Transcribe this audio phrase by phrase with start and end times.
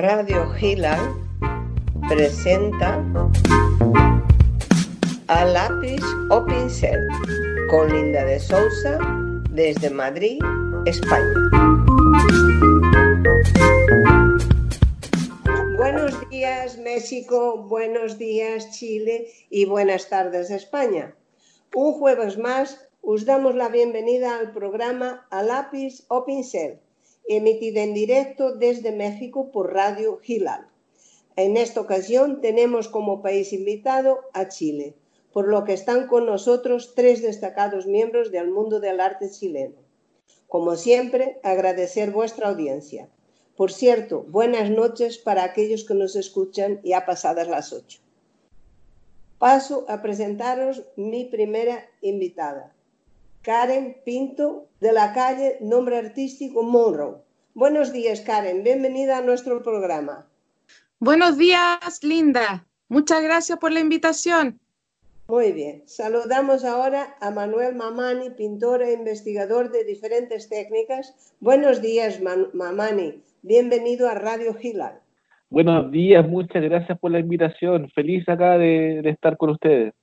[0.00, 0.96] Radio Gila
[2.08, 3.04] presenta
[5.28, 6.00] a lápiz
[6.30, 7.06] o pincel
[7.68, 8.98] con Linda de Sousa
[9.50, 10.38] desde Madrid,
[10.86, 11.34] España.
[15.76, 21.14] Buenos días México, buenos días Chile y buenas tardes España.
[21.74, 26.80] Un jueves más os damos la bienvenida al programa A lápiz o pincel
[27.36, 30.66] emitida en directo desde México por Radio Gilal.
[31.36, 34.94] En esta ocasión tenemos como país invitado a Chile,
[35.32, 39.76] por lo que están con nosotros tres destacados miembros del mundo del arte chileno.
[40.48, 43.08] Como siempre, agradecer vuestra audiencia.
[43.56, 48.00] Por cierto, buenas noches para aquellos que nos escuchan ya pasadas las ocho.
[49.38, 52.74] Paso a presentaros mi primera invitada,
[53.42, 57.22] Karen Pinto, de la calle Nombre Artístico Monroe.
[57.54, 58.62] Buenos días, Karen.
[58.62, 60.26] Bienvenida a nuestro programa.
[60.98, 62.66] Buenos días, Linda.
[62.88, 64.60] Muchas gracias por la invitación.
[65.26, 65.82] Muy bien.
[65.86, 71.34] Saludamos ahora a Manuel Mamani, pintor e investigador de diferentes técnicas.
[71.40, 73.22] Buenos días, Mamani.
[73.42, 75.00] Bienvenido a Radio Gilal.
[75.48, 77.88] Buenos días, muchas gracias por la invitación.
[77.94, 79.94] Feliz acá de, de estar con ustedes.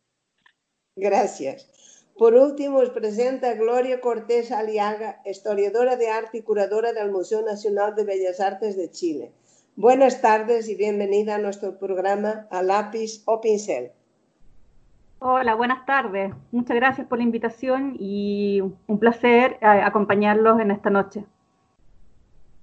[0.95, 1.76] Gracias.
[2.17, 7.93] Por último, os presenta Gloria Cortés Aliaga, historiadora de arte y curadora del Museo Nacional
[7.93, 9.31] de Bellas Artes de Chile.
[9.75, 13.91] Buenas tardes y bienvenida a nuestro programa A Lápiz o Pincel.
[15.19, 16.33] Hola, buenas tardes.
[16.51, 21.23] Muchas gracias por la invitación y un placer eh, acompañarlos en esta noche.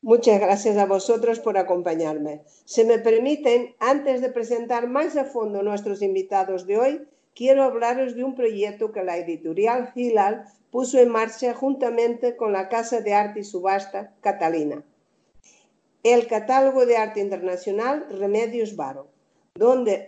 [0.02, 2.42] Muchas gracias a vosotros por acompañarme.
[2.64, 7.64] Si me permiten, antes de presentar más a fondo a nuestros invitados de hoy, quiero
[7.64, 13.00] hablaros de un proyecto que la editorial Gilal puso en marcha juntamente con la Casa
[13.00, 14.82] de Arte y Subasta Catalina.
[16.02, 19.08] El catálogo de arte internacional Remedios Varo,
[19.54, 20.04] donde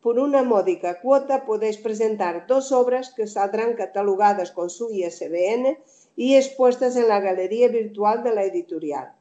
[0.00, 5.78] por una módica cuota podéis presentar dos obras que saldrán catalogadas con su ISBN
[6.16, 9.12] y expuestas en la galería virtual de la editorial.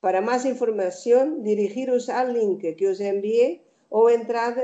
[0.00, 4.54] Para más información, dirigiros al link que os envié o entrad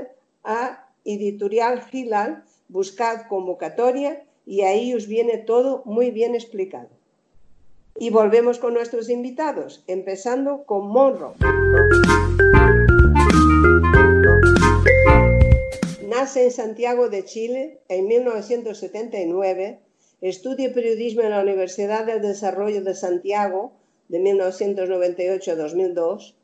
[0.43, 6.89] a Editorial Gilal, buscad convocatoria y ahí os viene todo muy bien explicado.
[7.99, 11.35] Y volvemos con nuestros invitados, empezando con Monroe.
[16.09, 19.79] Nace en Santiago de Chile en 1979,
[20.21, 23.73] estudia periodismo en la Universidad del Desarrollo de Santiago
[24.09, 26.37] de 1998 a 2002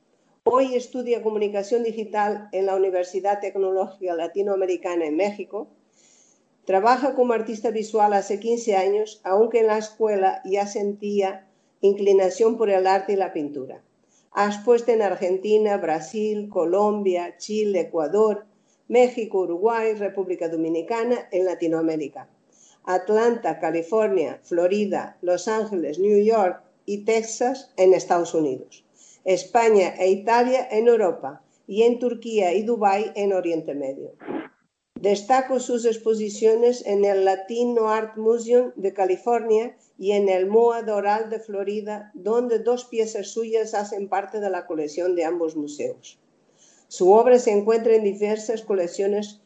[0.44, 5.68] Hoy estudia comunicación digital en la Universidad Tecnológica Latinoamericana en México.
[6.64, 11.46] Trabaja como artista visual hace 15 años, aunque en la escuela ya sentía
[11.80, 13.84] inclinación por el arte y la pintura.
[14.32, 18.44] Ha expuesto en Argentina, Brasil, Colombia, Chile, Ecuador,
[18.88, 22.28] México, Uruguay, República Dominicana, en Latinoamérica.
[22.82, 28.84] Atlanta, California, Florida, Los Ángeles, New York y Texas en Estados Unidos.
[29.24, 34.14] España e Italia en Europa y en Turquía y Dubái en Oriente Medio.
[35.00, 41.30] Destaco sus exposiciones en el Latino Art Museum de California y en el MOA Doral
[41.30, 46.20] de Florida, donde dos piezas suyas hacen parte de la colección de ambos museos.
[46.88, 49.40] Su obra se encuentra en diversas colecciones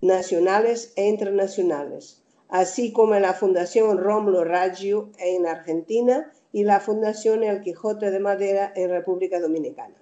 [0.00, 7.42] nacionales e internacionales, así como en la Fundación Rómulo Raggio en Argentina y la Fundación
[7.42, 9.96] El Quijote de Madera en República Dominicana.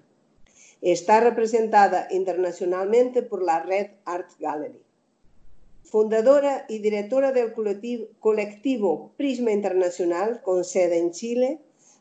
[0.81, 4.81] Está representada internacionalmente por la Red Art Gallery.
[5.84, 11.60] Fundadora y directora del colectivo Prisma Internacional, con sede en Chile,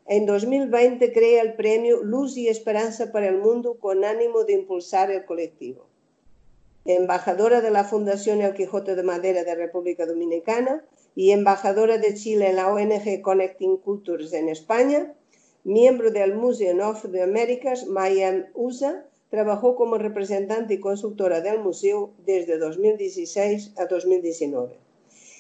[0.10, 5.12] en 2020 crea el premio Luz y Esperanza para el Mundo con ánimo de impulsar
[5.12, 5.88] el colectivo.
[6.86, 10.86] Embajadora de la Fundación El Quijote de Madera de República Dominicana,
[11.18, 15.16] y embajadora de Chile en la ONG Connecting Cultures en España,
[15.64, 22.14] miembro del Museum of the Americas, Miami USA, trabajó como representante y consultora del museo
[22.24, 24.78] desde 2016 a 2019.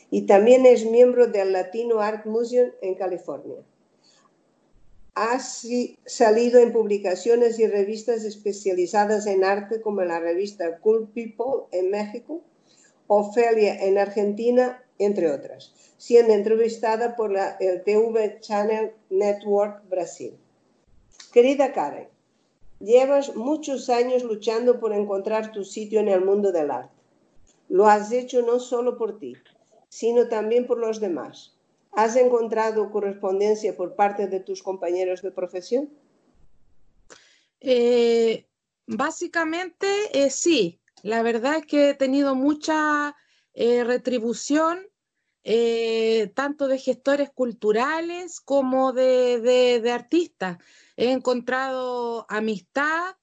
[0.09, 3.57] Y también es miembro del Latino Art Museum en California.
[5.13, 11.91] Ha salido en publicaciones y revistas especializadas en arte como la revista Cool People en
[11.91, 12.41] México,
[13.05, 20.37] Ofelia en Argentina entre otras, siendo entrevistada por la, el TV Channel Network Brasil.
[21.31, 22.07] Querida Karen,
[22.79, 26.93] llevas muchos años luchando por encontrar tu sitio en el mundo del arte.
[27.69, 29.35] Lo has hecho no solo por ti,
[29.89, 31.55] sino también por los demás.
[31.91, 35.89] ¿Has encontrado correspondencia por parte de tus compañeros de profesión?
[37.59, 38.45] Eh,
[38.85, 40.79] básicamente, eh, sí.
[41.03, 43.15] La verdad es que he tenido mucha
[43.59, 44.79] eh, retribución,
[46.33, 50.57] tanto de gestores culturales como de, artistas.
[50.97, 53.15] He encontrado amistad,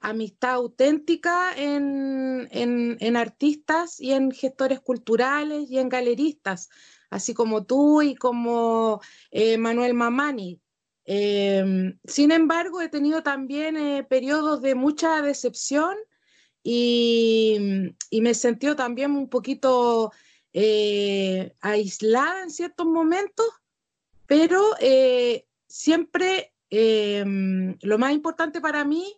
[0.00, 6.70] amistad auténtica en, en, artistas y en gestores culturales y en galeristas,
[7.10, 9.02] así como tú y como
[9.58, 10.62] Manuel Mamani.
[11.06, 15.94] Sin embargo, he tenido también eh, periodos de mucha decepción
[16.68, 20.12] y, me he sentido también un poquito
[20.52, 23.46] eh, aislada en ciertos momentos,
[24.26, 29.16] pero eh, siempre em, lo más importante para mí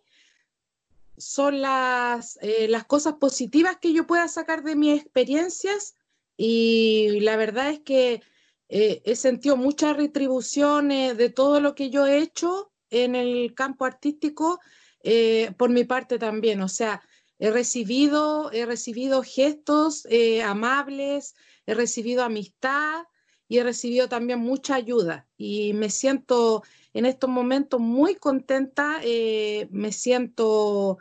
[1.17, 2.37] son las,
[2.69, 5.95] las cosas positivas que yo pueda sacar de mis experiencias
[6.37, 8.21] y la verdad es que
[8.69, 13.83] eh, he sentido muchas retribuciones de todo lo que yo he hecho en el campo
[13.83, 14.59] artístico
[15.01, 16.61] eh, por mi parte también.
[16.61, 17.01] O sea,
[17.39, 23.05] he recibido, he recibido gestos eh, amables, he recibido amistad
[23.47, 25.27] y he recibido también mucha ayuda.
[25.37, 26.63] Y me siento
[26.93, 30.99] en estos momentos muy contenta, me siento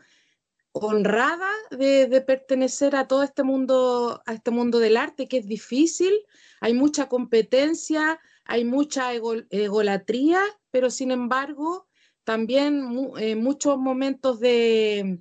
[0.73, 6.12] honrada de, pertenecer a todo este mundo, a este mundo del arte que es difícil,
[6.61, 10.40] hay mucha competencia, hay mucha egolatría,
[10.70, 11.87] pero sin embargo
[12.25, 15.20] también eh, muchos momentos de,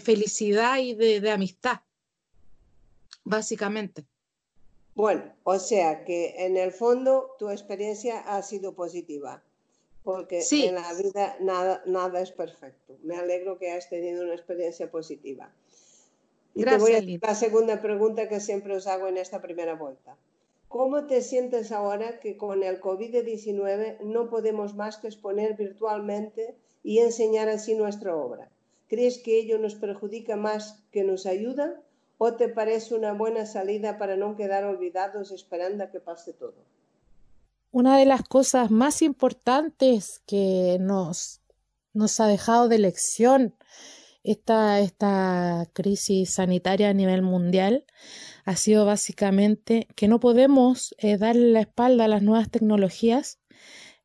[0.00, 1.80] felicidad y de, amistad,
[3.24, 4.04] básicamente.
[4.94, 9.42] Bueno, o sea que en el fondo tu experiencia ha sido positiva
[10.02, 12.96] porque en la vida nada, nada es perfecto.
[13.02, 15.52] Me alegro que hayas tenido una experiencia positiva.
[16.54, 19.74] Y te voy a hacer la segunda pregunta que siempre os hago en esta primera
[19.74, 20.16] vuelta.
[20.68, 26.98] ¿Cómo te sientes ahora que con el COVID-19 no podemos más que exponer virtualmente y
[26.98, 28.50] enseñar así nuestra obra?
[28.90, 31.80] ¿Crees que ello nos perjudica más que nos ayuda?
[32.18, 36.66] ¿O te parece una buena salida para no quedar olvidados esperando a que pase todo?
[37.72, 41.40] una de las cosas más importantes que nos,
[41.92, 43.54] nos ha dejado de lección
[44.22, 47.86] esta, esta crisis sanitaria a nivel mundial
[48.44, 53.38] ha sido básicamente que no podemos eh, darle la espalda a las nuevas tecnologías,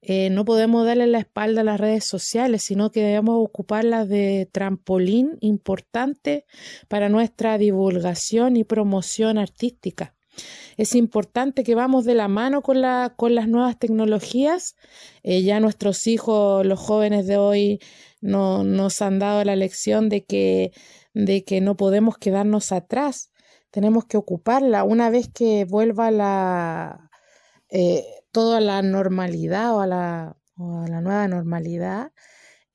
[0.08, 4.48] eh, no podemos darle la espalda a las redes sociales, sino que debemos ocuparlas de
[4.52, 6.46] trampolín importante
[6.88, 10.14] para nuestra divulgación y promoción artística.
[10.78, 14.76] Es importante que vamos de la mano con, la, con las nuevas tecnologías.
[15.24, 17.80] Eh, ya nuestros hijos, los jóvenes de hoy,
[18.22, 20.72] no, nos han dado la lección de que,
[21.16, 23.32] de que no podemos quedarnos atrás.
[23.72, 24.84] Tenemos que ocuparla.
[24.84, 27.10] Una vez que vuelva la,
[27.72, 32.12] eh, toda la normalidad o a la, la nueva normalidad,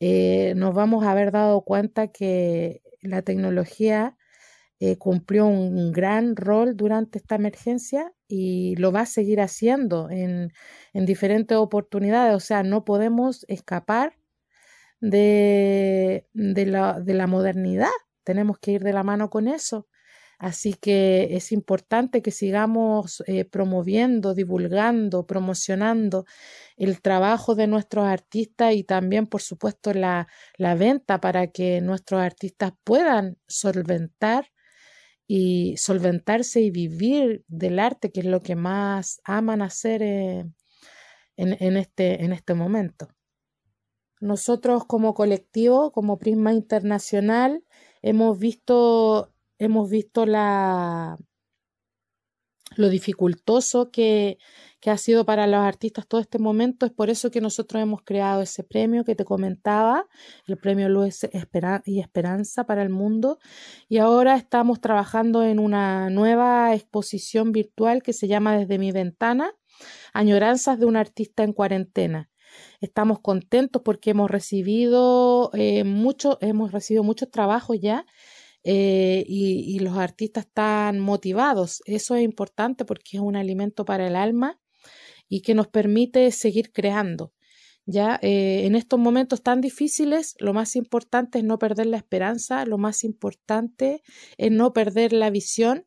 [0.00, 4.16] eh, nos vamos a haber dado cuenta que la tecnología
[4.78, 10.50] eh, cumplió un gran rol durante esta emergencia y lo va a seguir haciendo en,
[10.94, 12.34] diferentes oportunidades.
[12.34, 14.14] O sea, no podemos escapar
[15.02, 17.90] de, la, modernidad.
[18.24, 19.89] Tenemos que ir de la mano con eso.
[20.40, 26.24] Así que es importante que sigamos eh, promoviendo, divulgando, promocionando
[26.76, 30.26] el trabajo de nuestros artistas y también, por supuesto, la
[30.76, 34.46] venta para que nuestros artistas puedan solventar
[35.32, 40.44] y solventarse y vivir del arte, que es lo que más aman hacer eh,
[41.36, 43.06] en, este, en este momento.
[44.20, 47.62] Nosotros como colectivo, como Prisma Internacional,
[48.02, 51.18] hemos visto, hemos visto la,
[52.76, 54.38] lo dificultoso que,
[54.80, 56.86] que ha sido para los artistas todo este momento.
[56.86, 60.06] Es por eso que nosotros hemos creado ese premio que te comentaba,
[60.46, 61.20] el premio Luz
[61.84, 63.38] y Esperanza para el Mundo.
[63.88, 69.52] Y ahora estamos trabajando en una nueva exposición virtual que se llama Desde mi ventana,
[70.12, 72.30] Añoranzas de un artista en cuarentena.
[72.80, 78.06] Estamos contentos porque hemos recibido eh, mucho, hemos recibido muchos trabajos ya
[78.64, 81.82] eh, y, los artistas están motivados.
[81.86, 84.60] Eso es importante porque es un alimento para el alma
[85.28, 87.32] y que nos permite seguir creando.
[87.86, 92.64] Ya eh, en estos momentos tan difíciles, lo más importante es no perder la esperanza,
[92.66, 94.02] lo más importante
[94.36, 95.86] es no perder la visión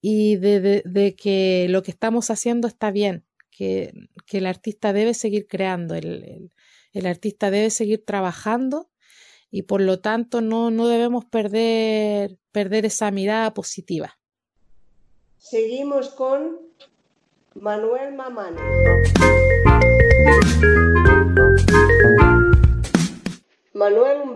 [0.00, 3.92] y de, que lo que estamos haciendo está bien, que,
[4.32, 6.50] el artista debe seguir creando, el,
[7.04, 8.89] artista debe seguir trabajando
[9.50, 14.18] y por lo tanto no, no debemos perder, perder esa mirada positiva.
[15.38, 16.58] Seguimos con
[17.54, 18.60] Manuel Mamani.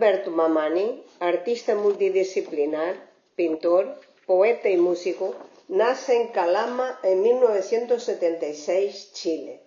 [0.05, 2.95] Alberto Mamani, artista multidisciplinar,
[3.37, 5.35] pintor, poeta y músico,
[5.69, 9.64] nace en Calama en 1976, Chile.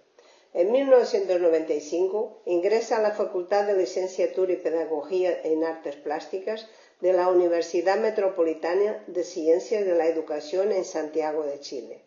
[0.54, 6.68] En 1995 ingresa a la Facultad de Licenciatura y Pedagogía en Artes Plásticas
[7.02, 12.02] de la Universidad Metropolitana de Ciencias de la Educación en Santiago de Chile.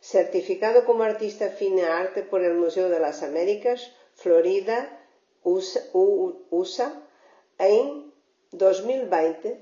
[0.00, 5.00] Certificado como artista fine arte por el Museo de las Américas, Florida,
[5.42, 7.02] USA,
[7.58, 8.12] en
[8.52, 9.60] 2020,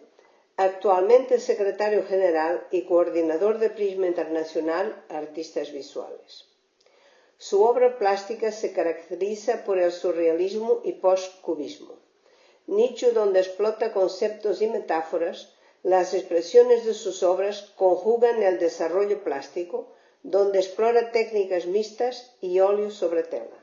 [0.57, 6.54] actualmente secretario general y coordinador de Prisma Internacional Artistas Visuales.
[7.49, 11.95] Su obra plástica se caracteriza por el surrealismo y postcubismo,
[12.67, 19.93] nicho donde explota conceptos y metáforas, las expresiones de sus obras conjugan el desarrollo plástico,
[20.23, 23.63] donde explora técnicas mixtas y óleo sobre tela.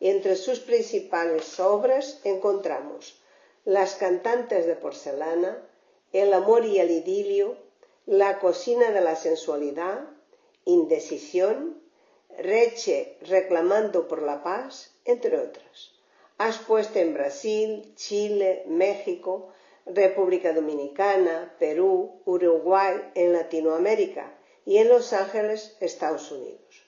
[0.00, 3.22] Entre sus principales obras encontramos
[3.64, 5.64] Las cantantes de porcelana,
[6.12, 7.58] El amor y el idilio,
[8.06, 10.00] La cocina de la sensualidad,
[10.64, 11.77] Indecisión,
[12.38, 15.90] Reche reclamando por la paz, entre otras.
[16.38, 19.48] Ha expuesto en Brasil, Chile, México,
[19.84, 26.86] República Dominicana, Perú, Uruguay, en Latinoamérica y en Los Ángeles, Estados Unidos.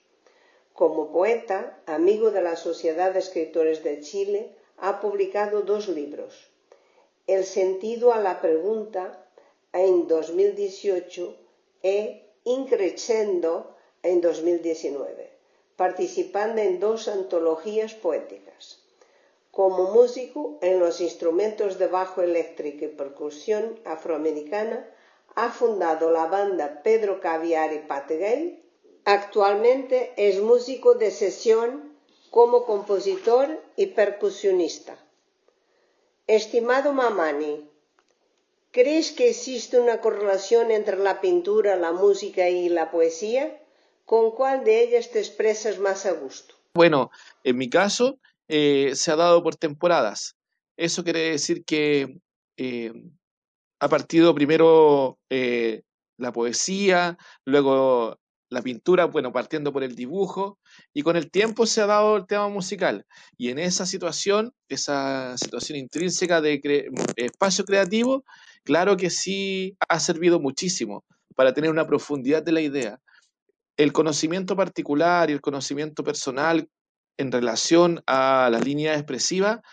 [0.71, 6.49] Como poeta, amigo de la Sociedad de Escritores de Chile, ha publicado dos libros.
[7.27, 9.27] El sentido a la pregunta
[9.73, 11.35] en 2018
[11.83, 15.30] e Increscendo en 2019
[15.81, 18.63] participando en dos antologías poéticas.
[19.49, 24.87] Como músico en los instrumentos de bajo eléctrico y percusión afroamericana,
[25.33, 28.63] ha fundado la banda Pedro Caviar y Pategay.
[29.05, 31.95] Actualmente es músico de sesión
[32.29, 34.95] como compositor y percusionista.
[36.27, 37.67] Estimado Mamani,
[38.69, 43.60] ¿crees que existe una correlación entre la pintura, la música y la poesía?
[44.11, 46.55] ¿Con cuál de ellas te expresas más a gusto?
[46.73, 47.11] Bueno,
[47.45, 50.35] en mi caso eh, se ha dado por temporadas.
[50.75, 52.19] Eso quiere decir que
[52.57, 52.91] eh,
[53.79, 55.83] ha partido primero eh,
[56.17, 60.59] la poesía, luego la pintura, bueno, partiendo por el dibujo,
[60.93, 63.05] y con el tiempo se ha dado el tema musical.
[63.37, 66.59] Y en esa situación, esa situación intrínseca de
[67.15, 68.25] espacio creativo,
[68.65, 72.99] claro que sí ha servido muchísimo para tener una profundidad de la idea
[73.81, 76.69] el conocimiento particular y el conocimiento personal
[77.17, 79.63] en relación a la línea expresiva,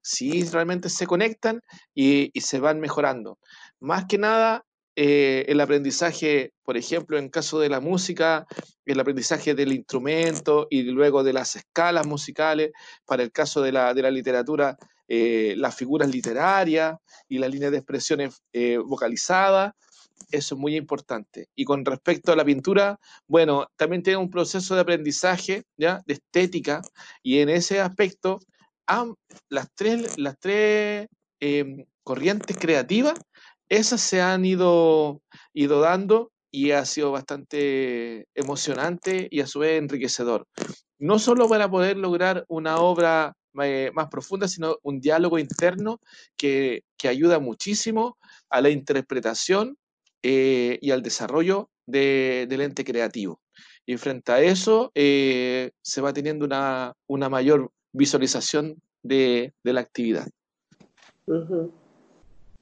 [0.00, 1.60] sí realmente se conectan
[1.92, 3.40] y, se van mejorando.
[3.80, 8.46] Más que nada, eh, el aprendizaje, por ejemplo, en caso de la música,
[8.84, 12.70] el aprendizaje del instrumento y luego de las escalas musicales,
[13.04, 14.76] para el caso de la, literatura,
[15.08, 16.96] eh, las figuras literarias
[17.28, 19.72] y la línea de expresiones eh, vocalizadas,
[20.30, 21.48] eso es muy importante.
[21.54, 26.02] Y con respecto a la pintura, bueno, también tiene un proceso de aprendizaje, ¿ya?
[26.06, 26.82] De estética,
[27.22, 28.40] y en ese aspecto,
[29.48, 31.08] las tres, las tres
[31.40, 33.14] em, corrientes creativas,
[33.68, 39.78] esas se han ido, ido dando y ha sido bastante emocionante y a su vez
[39.78, 40.46] enriquecedor.
[40.98, 46.00] No solo para poder lograr una obra eh, más profunda, sino un diálogo interno
[46.36, 48.18] que, que ayuda muchísimo
[48.50, 49.76] a la interpretación
[50.28, 53.38] eh, y al desarrollo del ente creativo.
[53.86, 60.26] Y frente a eso eh, se va teniendo una, una mayor visualización de, la actividad.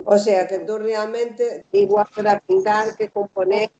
[0.05, 3.71] O sea que tú realmente igual para pintar que componer.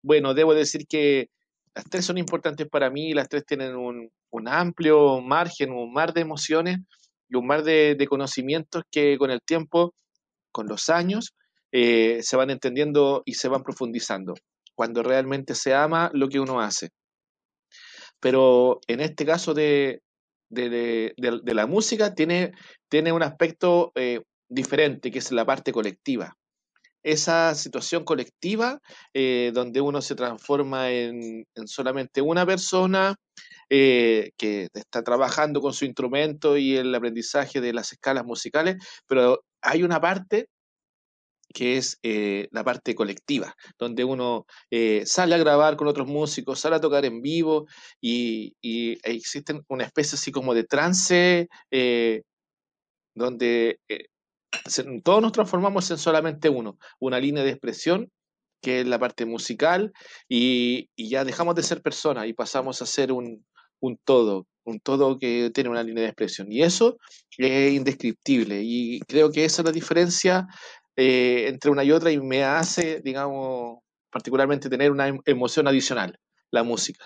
[0.00, 1.30] Bueno, debo decir que
[1.74, 6.12] las tres son importantes para mí, las tres tienen un, un amplio margen, un mar
[6.12, 6.78] de emociones
[7.28, 9.92] y un mar de, de conocimientos que con el tiempo,
[10.52, 11.34] con los años,
[11.76, 14.34] eh, se van entendiendo y se van profundizando,
[14.76, 16.90] cuando realmente se ama lo que uno hace.
[18.20, 20.00] Pero en este caso de,
[20.50, 22.52] la música tiene,
[22.88, 26.36] tiene un aspecto eh, diferente, que es la parte colectiva.
[27.02, 28.78] Esa situación colectiva
[29.12, 33.16] eh, donde uno se transforma en solamente una persona
[33.68, 38.76] que está trabajando con su instrumento y el aprendizaje de las escalas musicales,
[39.08, 40.46] pero hay una parte
[41.54, 46.60] que es eh, la parte colectiva, donde uno eh, sale a grabar con otros músicos,
[46.60, 47.66] sale a tocar en vivo
[48.00, 52.22] y, y existe una especie así como de trance eh,
[53.14, 53.78] donde
[55.04, 58.10] todos nos transformamos en solamente uno, una línea de expresión
[58.60, 59.92] que es la parte musical
[60.28, 63.44] y, y ya dejamos de ser personas y pasamos a ser un,
[63.84, 66.50] un todo, un todo que tiene una línea de expresión.
[66.50, 66.96] Y eso
[67.36, 68.62] es indescriptible.
[68.62, 70.46] Y creo que esa es la diferencia
[70.96, 76.18] eh, entre una y otra y me hace, digamos, particularmente tener una em, emoción adicional,
[76.50, 77.04] la música.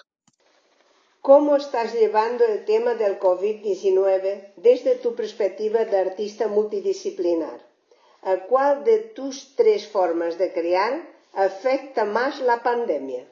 [1.21, 7.67] ¿Cómo estás llevando el tema del COVID-19 desde tu perspectiva de artista multidisciplinar?
[8.23, 13.29] ¿A cuál de tus tres formas de crear afecta más la pandemia?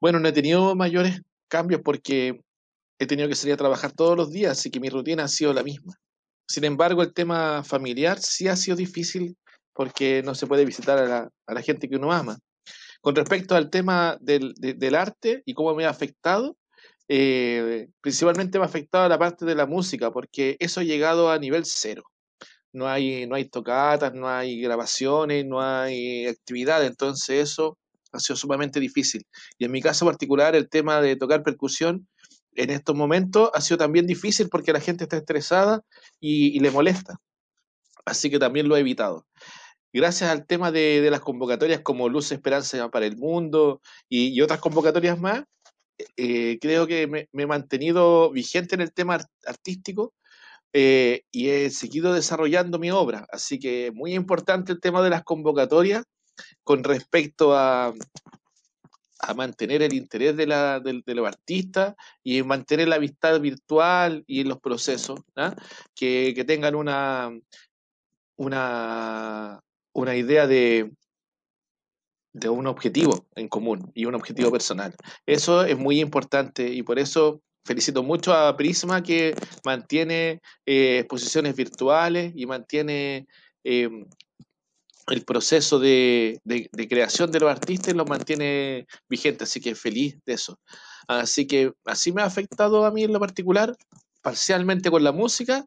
[0.00, 2.40] Bueno, no he tenido mayores cambios porque
[2.98, 5.52] he tenido que salir a trabajar todos los días, así que mi rutina ha sido
[5.52, 5.94] la misma.
[6.46, 9.36] Sin embargo, el tema familiar sí ha sido difícil
[9.80, 12.38] porque no se puede visitar a la, gente que uno ama.
[13.00, 16.58] Con respecto al tema del, arte y cómo me ha afectado,
[17.08, 21.38] eh, principalmente me ha afectado la parte de la música, porque eso ha llegado a
[21.38, 22.02] nivel cero.
[22.74, 27.78] No hay, no hay tocatas, no hay grabaciones, no hay actividad, entonces eso
[28.12, 29.26] ha sido sumamente difícil.
[29.56, 32.06] Y en mi caso particular, el tema de tocar percusión
[32.54, 35.80] en estos momentos ha sido también difícil porque la gente está estresada
[36.20, 37.16] y, le molesta.
[38.04, 39.24] Así que también lo he evitado.
[39.92, 45.18] Gracias al tema de, las convocatorias como Luz Esperanza para el Mundo y, otras convocatorias
[45.18, 45.44] más,
[46.16, 50.14] eh, creo que me, he mantenido vigente en el tema artístico
[50.72, 53.26] eh, y he seguido desarrollando mi obra.
[53.32, 56.04] Así que muy importante el tema de las convocatorias
[56.62, 57.92] con respecto a,
[59.36, 65.54] mantener el interés de, los artistas y mantener la amistad virtual y los procesos, ¿ah?
[65.94, 67.30] que, tengan una,
[68.36, 69.60] una,
[70.00, 70.90] una idea de,
[72.32, 74.94] de un objetivo en común y un objetivo personal.
[75.26, 81.54] Eso es muy importante y por eso felicito mucho a Prisma que mantiene eh, exposiciones
[81.54, 83.26] virtuales y mantiene
[83.64, 83.88] eh,
[85.08, 86.40] el proceso de,
[86.88, 90.58] creación de los artistas lo mantiene vigente, así que feliz de eso.
[91.08, 93.76] Así que así me ha afectado a mí en lo particular,
[94.22, 95.66] parcialmente con la música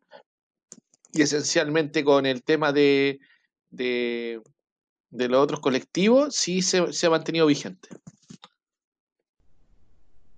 [1.11, 3.19] y esencialmente con el tema de,
[3.73, 4.41] de,
[5.11, 7.89] los otros colectivos, sí se, se ha mantenido vigente.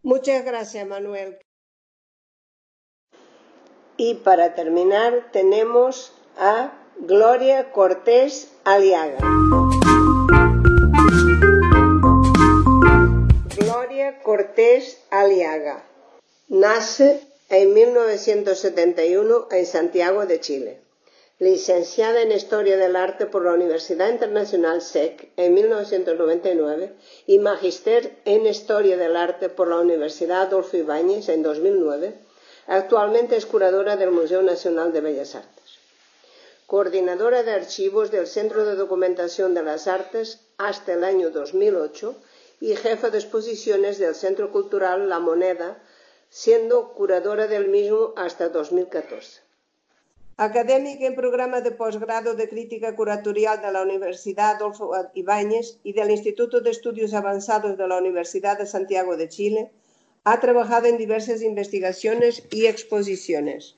[0.03, 1.37] Muchas gracias, Manuel.
[3.97, 9.17] Y para terminar, tenemos a Gloria Cortés Aliaga.
[13.57, 15.83] Gloria Cortés Aliaga.
[16.49, 20.84] Nace en 1971 en Santiago de Chile.
[21.39, 26.93] Licenciada en Historia del Arte por la Universidad Internacional SEC en 1999
[27.27, 32.15] y Magister en Historia del Arte por la Universidad Adolfo Ibáñez en 2009,
[32.67, 35.55] actualmente es curadora del Museo Nacional de Bellas Artes
[36.67, 42.15] coordinadora de archivos del Centro de Documentación de las Artes hasta el año 2008
[42.59, 45.77] y jefa de exposiciones del Centro Cultural La Moneda,
[46.29, 49.44] siendo curadora del mismo hasta 2014.
[50.37, 56.11] Académica en programa de posgrado de crítica curatorial de la Universidad Adolfo Ibáñez y del
[56.11, 59.71] Instituto de Estudios Avanzados de la Universidad de Santiago de Chile,
[60.25, 63.77] ha trabajado en diversas investigaciones y exposiciones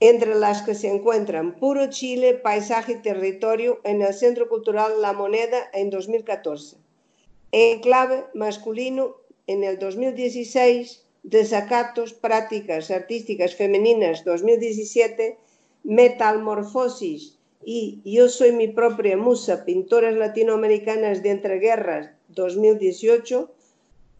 [0.00, 5.12] entre las que se encuentran Puro Chile, Paisaje y Territorio en el Centro Cultural La
[5.12, 6.78] Moneda en 2014,
[7.52, 15.38] Enclave Masculino en el 2016, Desacatos, Prácticas Artísticas Femeninas 2017,
[15.84, 23.50] Metalmorfosis y Yo soy mi propia musa, Pintoras Latinoamericanas de Entreguerras 2018,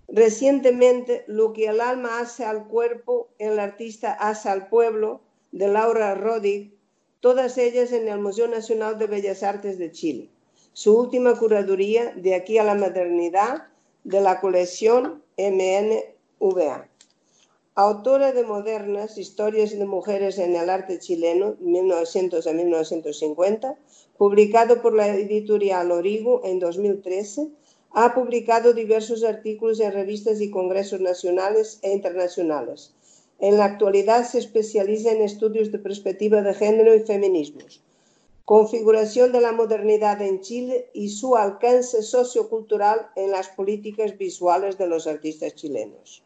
[0.08, 5.20] recientemente Lo que el alma hace al cuerpo, el artista hace al pueblo,
[5.50, 6.72] de Laura Rodig,
[7.20, 10.30] todas ellas en el Museo Nacional de Bellas Artes de Chile.
[10.72, 13.66] Su última curaduría, De aquí a la modernidad,
[14.04, 16.88] de la colección MNVA.
[17.74, 23.78] Autora de modernas Historias de mujeres en el arte chileno, 1900 a 1950,
[24.18, 27.48] publicado por la editorial Origo en 2013,
[27.92, 32.94] ha publicado diversos artículos en revistas y congresos nacionales e internacionales
[33.42, 37.82] en la actualidad se especializa en estudios de perspectiva de género y feminismos,
[38.44, 44.86] configuración de la modernidad en Chile y su alcance sociocultural en las políticas visuales de
[44.86, 46.22] los artistas chilenos.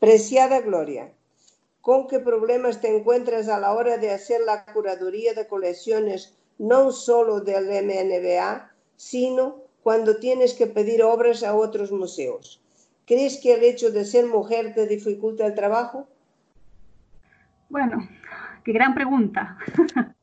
[0.00, 1.12] Preciada Gloria,
[1.82, 6.90] ¿con qué problemas te encuentras a la hora de hacer la curaduría de colecciones no
[6.90, 12.62] solo del MNBA, sino cuando tienes que pedir obras a otros museos?
[13.06, 16.08] ¿Crees que el hecho de ser mujer te dificulta el trabajo?
[17.68, 18.08] Bueno,
[18.64, 19.58] qué gran pregunta.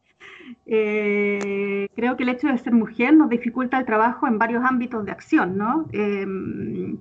[0.69, 5.05] Eh, creo que el hecho de ser mujer nos dificulta el trabajo en varios ámbitos
[5.05, 5.85] de acción, ¿no?
[5.93, 6.97] Em,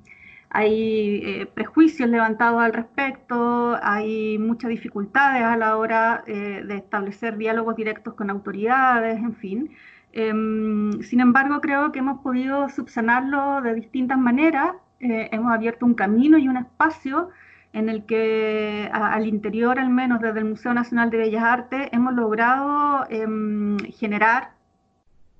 [0.50, 7.36] hay eh, prejuicios levantados al respecto, hay muchas dificultades a la hora eh, de establecer
[7.36, 9.70] diálogos directos con autoridades, en fin.
[10.12, 14.72] Em, sin embargo, creo que hemos podido subsanarlo de distintas maneras.
[15.00, 17.30] Eh, hemos abierto un camino y un espacio
[17.72, 22.14] en el que al interior, al menos desde el Museo Nacional de Bellas Artes, hemos
[22.14, 24.55] logrado em, generar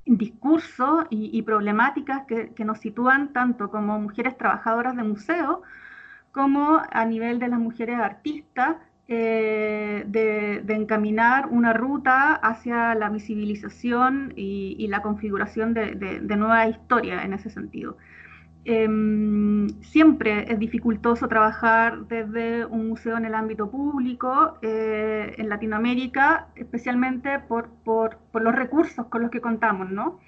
[0.06, 5.62] discursos y, problemáticas que, nos sitúan tanto como mujeres trabajadoras de museo
[6.32, 8.76] como a nivel de las mujeres artistas,
[9.08, 17.22] eh, de, encaminar una ruta hacia la visibilización y, la configuración de, de nueva historia
[17.24, 17.96] en ese sentido.
[18.68, 26.48] Em, siempre es dificultoso trabajar desde un museo en el ámbito público eh, en Latinoamérica,
[26.56, 30.18] especialmente por, por, por, los recursos con los que contamos, ¿no?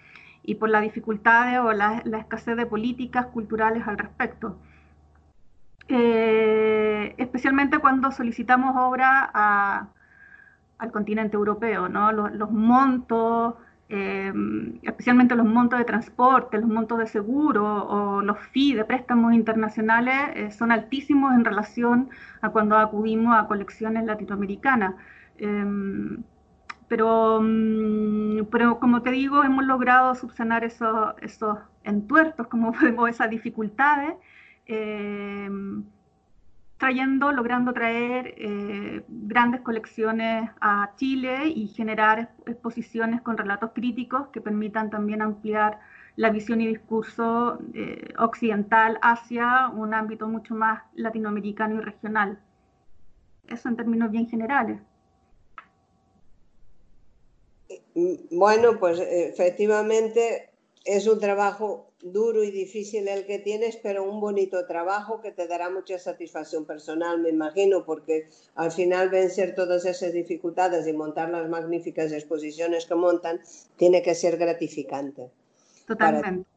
[0.44, 4.57] Y por la dificultad o la, la escasez de políticas culturales al respecto.
[5.88, 9.90] Eh, especialmente cuando solicitamos obra
[10.79, 12.12] al continente europeo, ¿no?
[12.12, 13.55] Los, los montos,
[13.90, 14.33] eh,
[14.83, 20.14] especialmente los montos de transporte, los montos de seguro o los fees de préstamos internacionales
[20.35, 22.11] eh, son altísimos en relación
[22.42, 24.94] a cuando acudimos a colecciones latinoamericanas.
[25.38, 26.22] Em,
[26.88, 33.31] pero, mm, pero como te digo, hemos logrado subsanar esos, esos entuertos, como vemos, esas
[33.31, 34.14] dificultades.
[36.78, 44.40] Trayendo, logrando traer eh, grandes colecciones a Chile y generar exposiciones con relatos críticos que
[44.40, 45.80] permitan también ampliar
[46.14, 52.38] la visión y discurso eh, occidental hacia un ámbito mucho más latinoamericano y regional.
[53.48, 54.80] Eso en términos bien generales.
[58.30, 60.50] Bueno, pues efectivamente
[60.84, 65.46] es un trabajo duro y difícil el que tienes, pero un bonito trabajo que te
[65.48, 71.30] dará mucha satisfacción personal, me imagino, porque al final vencer todas esas dificultades y montar
[71.30, 73.40] las magníficas exposiciones que montan
[73.76, 75.30] tiene que ser gratificante.
[75.87, 76.48] Totalmente.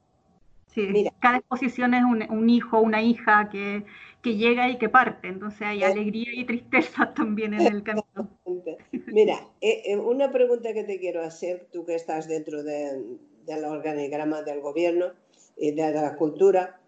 [0.73, 3.83] Sí, cada exposición es un, hijo, una hija que,
[4.21, 8.29] que, llega y que parte, entonces hay alegría y tristeza también en el camino.
[9.07, 13.65] Mira, eh, eh, una pregunta que te quiero hacer, tú que estás dentro de, del
[13.65, 15.11] organigrama del gobierno,
[15.57, 16.79] de la cultura.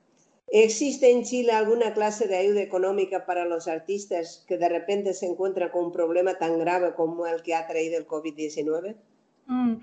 [0.47, 5.25] ¿Existe en Chile alguna clase de ayuda económica para los artistas que de repente se
[5.25, 8.95] encuentran con un problema tan grave como el que ha traído el COVID-19?
[9.47, 9.73] Mm,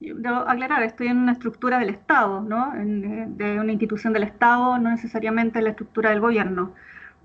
[0.00, 2.74] debo aclarar, estoy en una estructura del Estado, ¿no?
[2.74, 6.74] Eh, de una institución del Estado, no necesariamente la estructura del gobierno.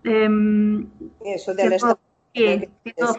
[0.04, 0.88] Em,
[1.26, 2.00] Eso del Estado.
[2.34, 2.70] Sí,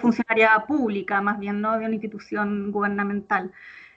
[0.01, 1.79] funcionaria pública, más bien, ¿no?
[1.79, 3.53] De una institución gubernamental.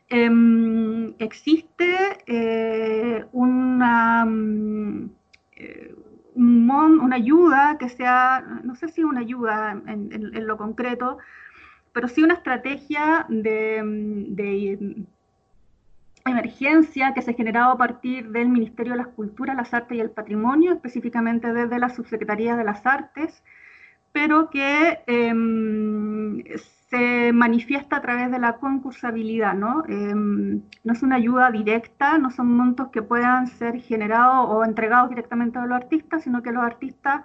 [0.10, 1.88] Em, existe
[2.28, 5.10] eh, una, mm,
[5.56, 5.96] eh,
[6.36, 11.18] una ayuda que sea, no sé si una ayuda en, lo concreto,
[11.92, 15.06] pero sí una estrategia de, mm, de,
[16.26, 20.02] emergencia que se ha generado a partir del Ministerio de las Culturas, las Artes y
[20.02, 23.44] el Patrimonio, específicamente desde la Subsecretaría de las Artes,
[24.16, 26.42] pero que em,
[26.90, 29.84] se manifiesta a través de la concursabilidad, ¿no?
[29.90, 35.10] Em, no es una ayuda directa, no son montos que puedan ser generados o entregados
[35.10, 37.24] directamente a los artistas, sino que los artistas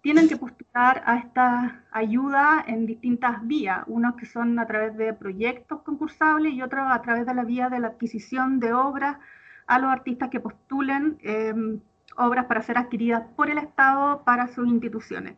[0.00, 5.12] tienen que postular a esta ayuda en distintas vías, unos que son a través de
[5.12, 9.16] proyectos concursables y otros a través de la vía de la adquisición de obras
[9.68, 11.80] a los artistas que postulen em,
[12.16, 15.36] obras para ser adquiridas por el Estado para sus instituciones.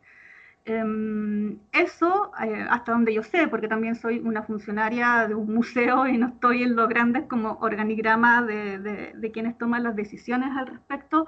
[0.69, 6.07] Em, eso, eh, hasta donde yo sé, porque también soy una funcionaria de un museo
[6.07, 8.79] y no estoy en lo grandes como organigrama de,
[9.15, 11.27] de, quienes toman las decisiones al respecto,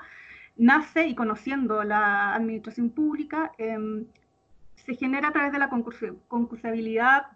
[0.59, 4.05] nace y conociendo la administración pública, em,
[4.75, 5.71] se genera a través de la
[6.29, 7.29] concursabilidad,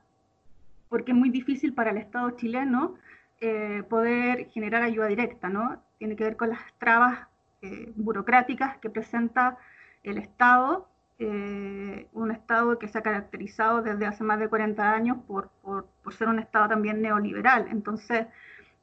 [0.90, 2.96] porque es muy difícil para el Estado chileno
[3.40, 5.82] eh, poder generar ayuda directa, ¿no?
[5.98, 7.28] Tiene que ver con las trabas
[7.62, 9.56] eh, burocráticas que presenta
[10.02, 15.18] el Estado eh, un Estado que se ha caracterizado desde hace más de 40 años
[15.26, 17.68] por, por, ser un Estado también neoliberal.
[17.70, 18.26] Entonces,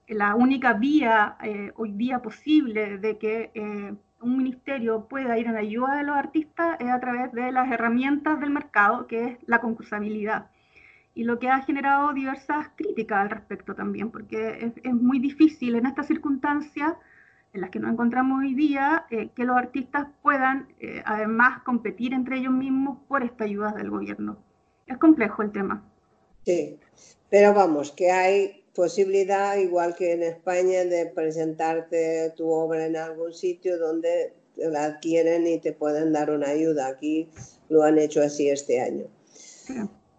[0.08, 5.58] la única vía eh, hoy día posible de que eh, un ministerio pueda ir en
[5.58, 9.60] ayuda de los artistas es a través de las herramientas del mercado, que es la
[9.60, 10.50] concursabilidad.
[11.13, 15.76] Y lo que ha generado diversas críticas al respecto también, porque es, es muy difícil
[15.76, 16.94] en estas circunstancias
[17.54, 22.14] en las que nos encontramos hoy día, eh, que los artistas puedan eh, además competir
[22.14, 24.38] entre ellos mismos por esta ayuda del gobierno.
[24.88, 25.84] Es complejo el tema.
[26.46, 26.80] Sí,
[27.30, 33.34] pero vamos, que hay posibilidad, igual que en España, de presentarte tu obra en algún
[33.34, 36.88] sitio donde la adquieren y te pueden dar una ayuda.
[36.88, 37.30] Aquí
[37.70, 39.06] lo han hecho así este año.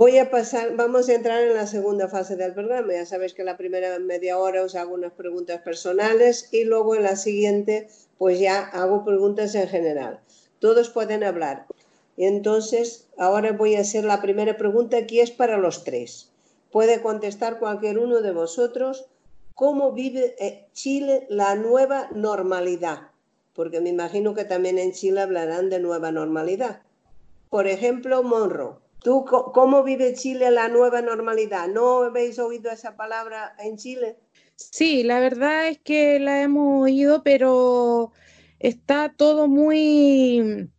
[0.05, 2.93] Voy a pasar, vamos a entrar en la segunda fase del programa.
[2.93, 7.05] Ya sabéis que la primera media hora os hago unas preguntas personales y luego en
[7.05, 7.87] la siguiente
[8.19, 10.19] pues ya hago preguntas en general.
[10.59, 11.67] Todos pueden hablar.
[12.17, 16.33] Entonces, ahora voy a hacer la primera pregunta que es para los tres.
[16.73, 19.07] Puede contestar cualquier uno de vosotros
[19.55, 23.13] cómo vive eh, Chile la nueva normalidad,
[23.55, 26.83] porque me imagino que también en Chile hablarán de nueva normalidad.
[27.51, 31.69] Por ejemplo, Monro, ¿tú cómo vive Chile la nueva normalidad?
[31.69, 34.17] ¿No habéis oído esa palabra en Chile?
[34.57, 38.13] Sí, la verdad es que la hemos oído, pero
[38.59, 40.71] está todo muy...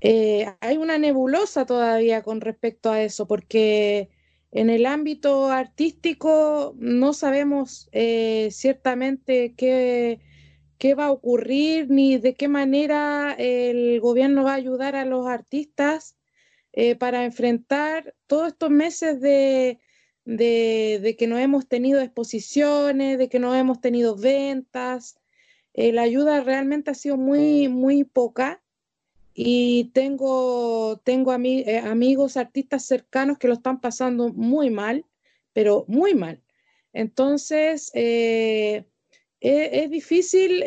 [0.00, 4.10] Eh, hay una nebulosa todavía con respecto a eso, porque
[4.52, 10.20] en el ámbito artístico no sabemos eh, ciertamente qué,
[10.78, 15.26] qué, va a ocurrir ni de qué manera el gobierno va a ayudar a los
[15.26, 16.17] artistas
[16.80, 19.80] eh, para enfrentar todos estos meses de,
[20.24, 25.18] de, que no hemos tenido exposiciones, de que no hemos tenido ventas.
[25.74, 28.62] Eh, la ayuda realmente ha sido muy, muy poca
[29.34, 35.04] y tengo, tengo eh, amigos, artistas cercanos que lo están pasando muy mal,
[35.52, 36.40] pero muy mal.
[36.92, 38.84] Entonces, eh,
[39.40, 40.62] e, es, difícil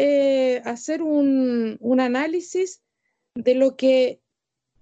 [0.66, 2.82] hacer un, un, análisis
[3.34, 4.21] de lo que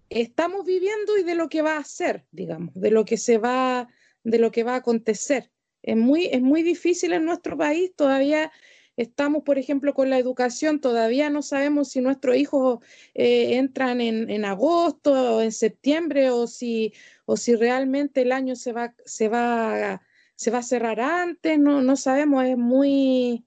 [0.09, 3.87] estamos viviendo y de lo que va a ser, digamos, de lo que se va,
[4.23, 5.51] de lo que va a acontecer.
[5.81, 8.51] Es muy, es muy difícil en nuestro país, todavía
[8.99, 12.79] Estamos, por ejemplo, con la educación, todavía no sabemos si nuestros hijos
[13.13, 16.91] eh, entran en, agosto o en septiembre o si,
[17.23, 20.01] o si realmente el año se va, se va,
[20.35, 23.45] se va a cerrar antes, no, no sabemos, es muy,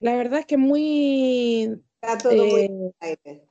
[0.00, 1.80] la verdad es que muy...
[2.02, 2.92] Está todo muy...
[3.00, 3.43] Eh,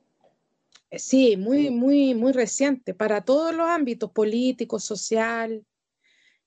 [0.98, 5.64] sí, muy, muy, muy reciente para todos los ámbitos, político, social.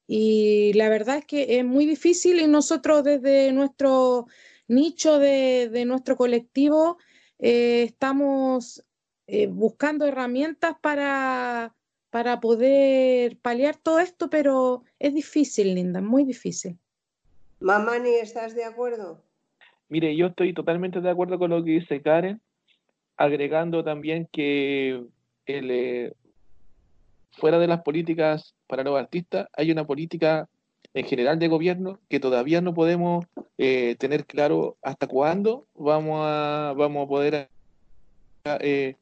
[0.08, 4.28] Y la verdad es que es muy difícil y nosotros desde nuestro
[4.68, 6.98] nicho de, nuestro colectivo
[7.40, 8.84] eh, estamos
[9.28, 11.76] eh, buscando herramientas para,
[12.10, 16.78] para poder paliar todo esto, pero es difícil, Linda, muy difícil.
[17.60, 19.24] Mamani, ¿estás de acuerdo?
[19.90, 22.42] Mire, yo estoy totalmente de acuerdo con lo que dice Karen,
[23.18, 25.04] agregando también que
[25.46, 26.14] el, eh,
[27.32, 30.48] fuera de las políticas para los artistas, hay una política
[30.94, 33.26] en general de gobierno que todavía no podemos
[33.58, 37.50] eh, tener claro hasta cuándo vamos a, vamos a poder
[38.46, 38.96] eh,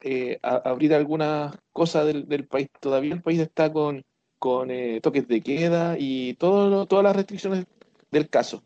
[0.00, 2.68] eh, abrir algunas cosas del, país.
[2.80, 4.04] Todavía el país está con,
[4.38, 4.70] con
[5.02, 7.66] toques de queda y todo, todas las restricciones
[8.10, 8.62] del caso.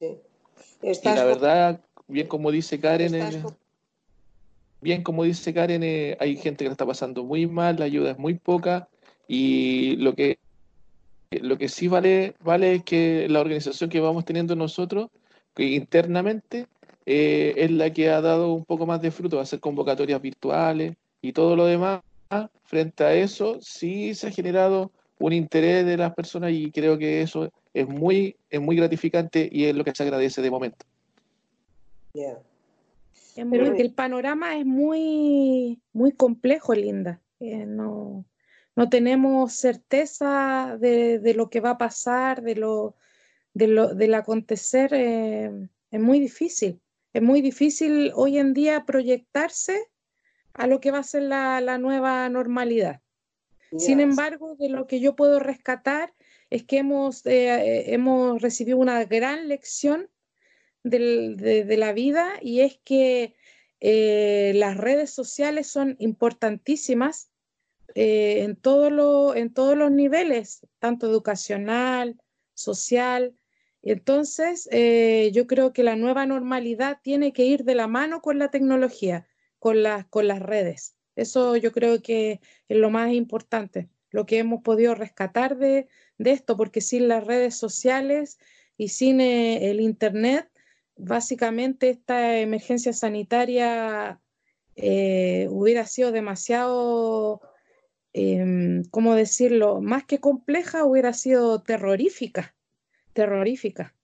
[0.00, 3.14] Y la verdad, bien como dice Karen,
[4.80, 8.18] bien, como dice Karen, eh, hay gente que está pasando muy mal, la ayuda es
[8.18, 8.88] muy poca
[9.26, 10.38] y lo que,
[11.30, 15.10] lo que sí vale, vale es que la organización que vamos teniendo nosotros
[15.54, 16.66] que internamente
[17.06, 21.32] eh, es la que ha dado un poco más de fruto, hacer convocatorias virtuales y
[21.32, 22.00] todo lo demás.
[22.64, 27.22] Frente a eso, sí se ha generado un interés de las personas y creo que
[27.22, 30.84] eso es muy, es muy gratificante y es lo que se agradece de momento
[33.42, 37.22] el panorama es muy, muy complejo, Linda.
[37.40, 38.26] Eh, no,
[38.74, 42.96] no, tenemos certeza de, lo que va a pasar, de lo,
[43.54, 44.92] de lo del acontecer.
[44.92, 45.50] Eh,
[45.90, 46.80] es muy difícil.
[47.12, 49.78] Es muy difícil hoy en día proyectarse
[50.54, 53.00] a lo que va a ser la, nueva normalidad.
[53.76, 56.14] Sin embargo, de lo que yo puedo rescatar
[56.48, 60.08] es que hemos, eh, hemos recibido una gran lección
[60.90, 63.34] de, la vida y es que
[63.80, 67.30] eh, las redes sociales son importantísimas
[67.94, 72.20] eh, en, en todos los niveles, tanto educacional,
[72.54, 73.34] social.
[73.82, 78.38] Entonces, eh, yo creo que la nueva normalidad tiene que ir de la mano con
[78.38, 79.26] la tecnología,
[79.58, 79.76] con,
[80.10, 80.96] con las redes.
[81.16, 86.30] Eso yo creo que es lo más importante, lo que hemos podido rescatar de, de
[86.32, 88.38] esto, porque sin las redes sociales
[88.76, 90.48] y sin el Internet,
[90.98, 94.20] básicamente esta emergencia sanitaria
[94.76, 97.40] eh, hubiera sido demasiado,
[98.12, 99.80] em, ¿cómo decirlo?
[99.80, 102.54] Más que compleja, hubiera sido terrorífica,
[103.12, 103.94] terrorífica.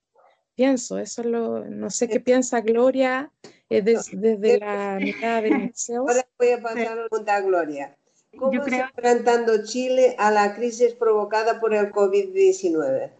[0.54, 3.33] Pienso, eso es lo, no sé qué piensa Gloria
[3.68, 6.02] eh, desde la mirada del museo.
[6.02, 7.98] Ahora voy a pasar a la pregunta a Gloria.
[8.38, 13.11] ¿Cómo está enfrentando Chile a la crisis provocada por el COVID-19?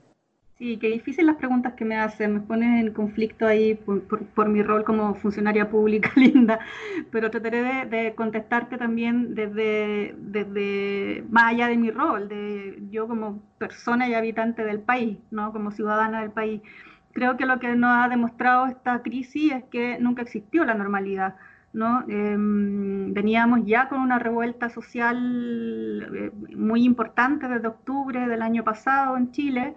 [0.65, 4.63] Sí, qué difícil las preguntas que me hacen, me ponen en conflicto ahí por, mi
[4.63, 6.59] rol como funcionaria pública linda,
[7.11, 13.43] pero trataré de, contestarte también desde, desde más allá de mi rol, de yo como
[13.59, 15.53] persona y habitante del país, ¿no?
[15.53, 16.63] como ciudadana del país.
[17.13, 21.35] Creo que lo que nos ha demostrado esta crisis es que nunca existió la normalidad.
[21.75, 22.05] ¿no?
[22.09, 29.19] Em, veníamos ya con una revuelta social eh, muy importante desde octubre del año pasado
[29.19, 29.75] en Chile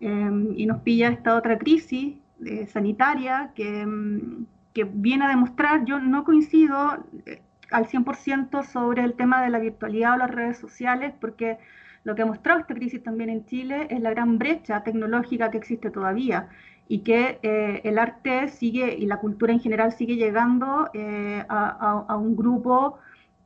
[0.00, 5.84] em, y nos pilla esta otra crisis eh, sanitaria que, em, que, viene a demostrar,
[5.84, 10.58] yo no coincido eh, al 100% sobre el tema de la virtualidad o las redes
[10.58, 11.58] sociales porque
[12.02, 15.58] lo que ha mostrado esta crisis también en Chile es la gran brecha tecnológica que
[15.58, 16.48] existe todavía
[16.88, 22.16] y que eh, el arte sigue y la cultura en general sigue llegando eh, a,
[22.16, 22.98] un grupo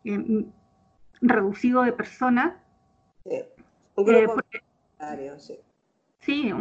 [0.05, 0.47] eh,
[1.21, 2.55] reducido de personas.
[3.25, 3.43] Sí,
[3.97, 4.41] un grupo
[5.37, 5.59] sí.
[6.25, 6.53] Sí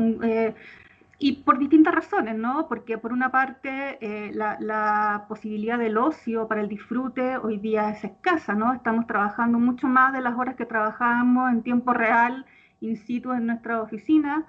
[1.20, 2.68] y por distintas razones, ¿no?
[2.68, 3.98] Porque por una parte
[4.34, 8.74] la, la, posibilidad del ocio para el disfrute hoy día es escasa, ¿no?
[8.74, 12.46] Estamos trabajando mucho más de las horas que trabajábamos en tiempo real,
[12.82, 14.46] in situ en nuestra oficina.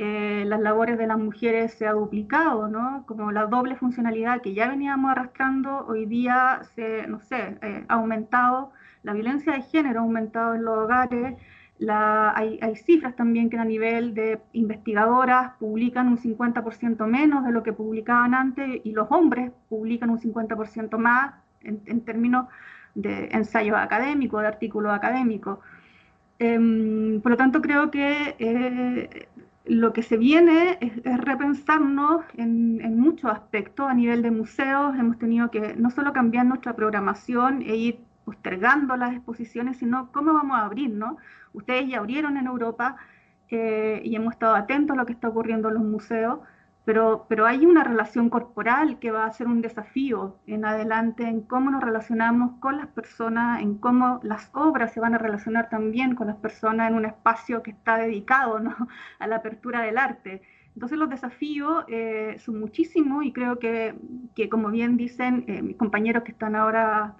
[0.00, 3.04] Eh, las labores de las mujeres se ha duplicado, ¿no?
[3.04, 7.94] Como la doble funcionalidad que ya veníamos arrastrando, hoy día se, no sé, eh, ha
[7.94, 8.70] aumentado,
[9.02, 11.36] la violencia de género ha aumentado en los hogares,
[11.86, 17.72] hay, cifras también que a nivel de investigadoras publican un 50% menos de lo que
[17.72, 22.46] publicaban antes y los hombres publican un 50% más en, términos
[22.94, 25.58] de ensayos académicos, de artículos académicos.
[26.38, 29.28] Em, por lo tanto, creo que eh,
[29.68, 33.88] lo que se viene es, repensarnos en, muchos aspectos.
[33.88, 38.96] A nivel de museos hemos tenido que no solo cambiar nuestra programación e ir postergando
[38.96, 41.18] las exposiciones, sino cómo vamos a abrir, ¿no?
[41.52, 42.96] Ustedes ya abrieron en Europa
[43.50, 46.40] eh, y hemos estado atentos a lo que está ocurriendo en los museos,
[46.84, 51.42] pero, pero hay una relación corporal que va a ser un desafío en adelante en
[51.42, 56.14] cómo nos relacionamos con las personas, en cómo las obras se van a relacionar también
[56.14, 58.74] con las personas en un espacio que está dedicado ¿no?
[59.18, 60.42] a la apertura del arte.
[60.78, 63.94] Entonces los desafíos eh, son muchísimos y creo que,
[64.34, 67.16] que como bien dicen eh, mis compañeros que están ahora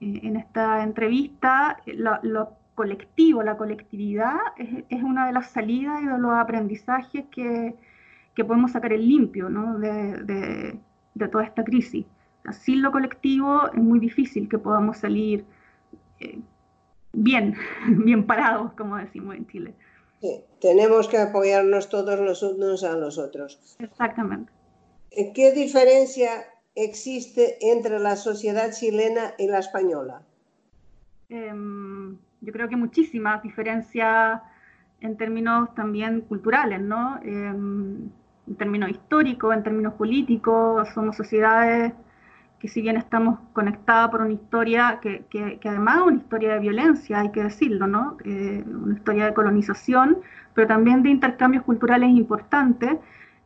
[0.00, 6.06] eh, en esta entrevista, lo, colectivo, la colectividad es, es, una de las salidas y
[6.06, 7.74] de los aprendizajes que,
[8.34, 9.78] que podemos sacar el limpio ¿no?
[9.78, 10.80] de,
[11.14, 12.06] de, toda esta crisis.
[12.52, 15.44] Sin lo colectivo es muy difícil que podamos salir
[16.20, 16.38] eh,
[17.12, 17.54] bien,
[18.06, 19.74] bien parados, como decimos en Chile.
[20.22, 23.76] Sí, tenemos que apoyarnos todos los unos a los otros.
[23.78, 24.50] Exactamente.
[25.34, 26.30] ¿Qué diferencia
[26.74, 30.22] existe entre la sociedad chilena y la española?
[31.30, 31.89] Em,
[32.40, 34.40] yo creo que muchísimas diferencias
[35.00, 37.18] en términos también culturales, ¿no?
[37.22, 38.10] Em,
[38.46, 41.92] en términos históricos, en términos políticos, somos sociedades
[42.60, 46.60] que si bien estamos conectadas por una historia que, que, además es una historia de
[46.60, 48.18] violencia, hay que decirlo, ¿no?
[48.24, 50.18] Eh, una historia de colonización,
[50.54, 52.98] pero también de intercambios culturales importantes.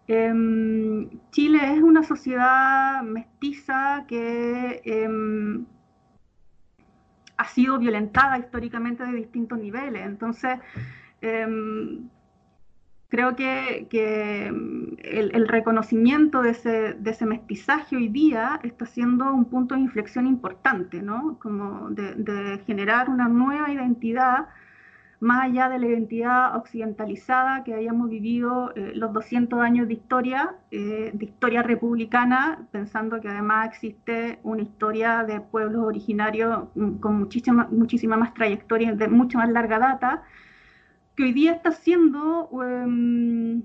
[0.09, 5.65] Em, Chile es una sociedad mestiza que em,
[7.37, 10.59] ha sido violentada históricamente de distintos niveles, entonces
[11.21, 12.09] em,
[13.15, 19.83] creo que, mm, el, reconocimiento de ese, mestizaje hoy día está siendo un punto de
[19.83, 21.39] inflexión importante, ¿no?
[21.39, 24.49] Como de, generar una nueva identidad
[25.21, 30.55] más allá de la identidad occidentalizada que hayamos vivido eh, los 200 años de historia,
[30.71, 37.19] eh, de historia republicana, pensando que además existe una historia de pueblos originarios mm, con
[37.19, 40.23] muchísima, muchísima más trayectoria, de mucha más larga data,
[41.17, 43.63] que hoy día está siendo em,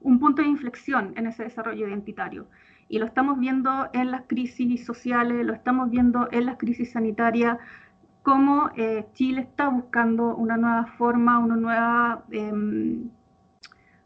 [0.00, 2.46] un punto de inflexión en ese desarrollo identitario.
[2.88, 7.58] Y lo estamos viendo en las crisis sociales, lo estamos viendo en las crisis sanitarias,
[8.28, 13.04] cómo eh, Chile está buscando una nueva forma, una nueva, em,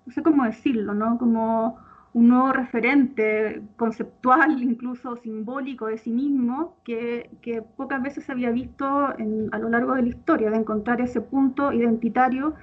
[0.06, 1.18] no sé cómo decirlo, ¿no?
[1.18, 1.76] Como
[2.12, 7.30] un nuevo referente conceptual, incluso simbólico de sí mismo, que,
[7.76, 11.72] pocas veces se había visto a lo largo de la historia, de encontrar ese punto
[11.72, 12.54] identitario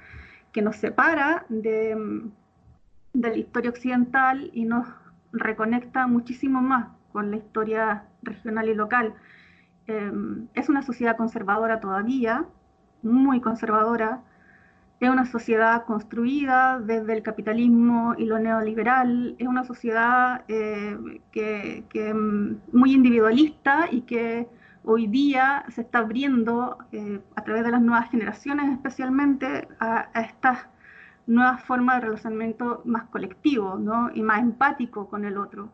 [0.52, 1.94] que nos separa de,
[3.12, 4.86] la historia occidental y nos
[5.32, 9.14] reconecta muchísimo más con la historia regional y local.
[9.86, 12.46] Em, es una sociedad conservadora todavía,
[13.02, 14.22] muy conservadora,
[15.00, 22.14] es una sociedad construida desde el capitalismo y lo neoliberal, es una sociedad eh, que,
[22.14, 24.46] mm, muy individualista y que
[24.84, 30.66] hoy día se está abriendo eh, a través de las nuevas generaciones especialmente a, estas
[31.26, 34.10] nuevas formas de relacionamiento más colectivo ¿no?
[34.12, 35.70] y más empático con el otro.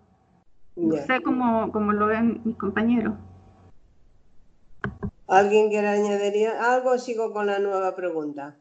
[0.76, 3.14] No sé cómo, cómo, lo ven mis compañeros.
[5.26, 8.56] ¿Alguien quiere añadir algo sigo con la nueva pregunta?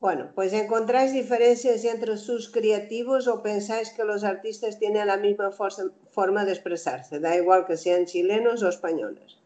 [0.00, 5.50] Bueno, pues ¿encontráis diferencias entre sus creativos o pensáis que los artistas tienen la misma
[5.52, 7.20] forma de expresarse?
[7.20, 9.36] Da igual que sean chilenos o españoles.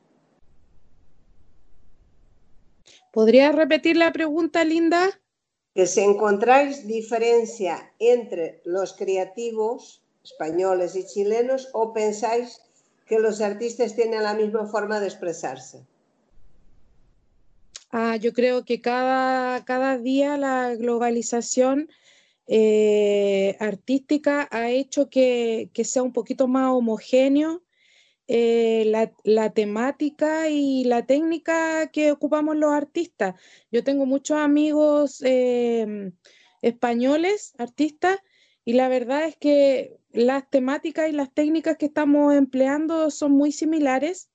[3.11, 5.11] ¿Podría repetir la pregunta, Linda?
[5.74, 12.61] Que si encontráis diferencia entre los creativos españoles y chilenos o pensáis
[13.07, 15.84] que los artistas tienen la misma forma de expresarse?
[17.90, 21.88] Ah, yo creo que cada, cada día la globalización
[22.46, 27.62] eh, artística ha hecho que, sea un poquito más homogéneo
[28.26, 28.84] eh,
[29.24, 33.34] la, temática y la técnica que ocupamos los artistas.
[33.70, 36.12] Yo tengo muchos amigos eh,
[36.62, 38.18] españoles, artistas,
[38.65, 43.53] y la verdad es que las temáticas y las técnicas que estamos empleando son muy
[43.53, 44.31] similares,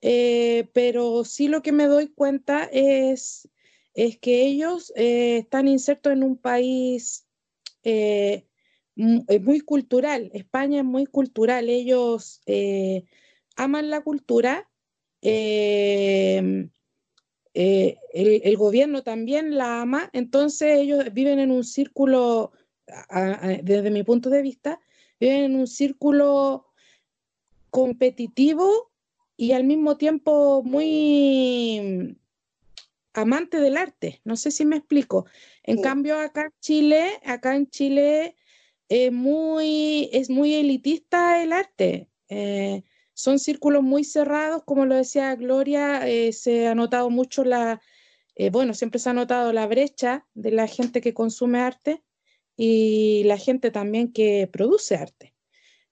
[0.00, 3.48] eh, pero sí lo que me doy cuenta es,
[3.94, 7.26] es que ellos eh, están insertos en un país
[7.82, 8.46] eh,
[8.94, 10.30] muy cultural.
[10.32, 11.68] España es muy cultural.
[11.68, 12.40] Ellos
[13.56, 14.70] aman la cultura.
[15.22, 16.70] El,
[17.52, 22.52] el, gobierno también la ama, entonces ellos viven en un círculo,
[23.62, 24.80] desde mi punto de vista,
[25.18, 26.66] viven en un círculo
[27.70, 28.90] competitivo
[29.36, 32.16] y al mismo tiempo muy
[33.12, 34.20] amante del arte.
[34.24, 35.26] No sé si me explico.
[35.62, 38.36] En cambio, acá en Chile, acá en Chile
[38.88, 42.08] es muy, es muy elitista el arte.
[42.28, 42.84] Eh,
[43.14, 47.80] son círculos muy cerrados, como lo decía Gloria, eh, se ha notado mucho la,
[48.34, 52.02] eh, bueno, siempre se ha notado la brecha de la gente que consume arte
[52.56, 55.34] y la gente también que produce arte.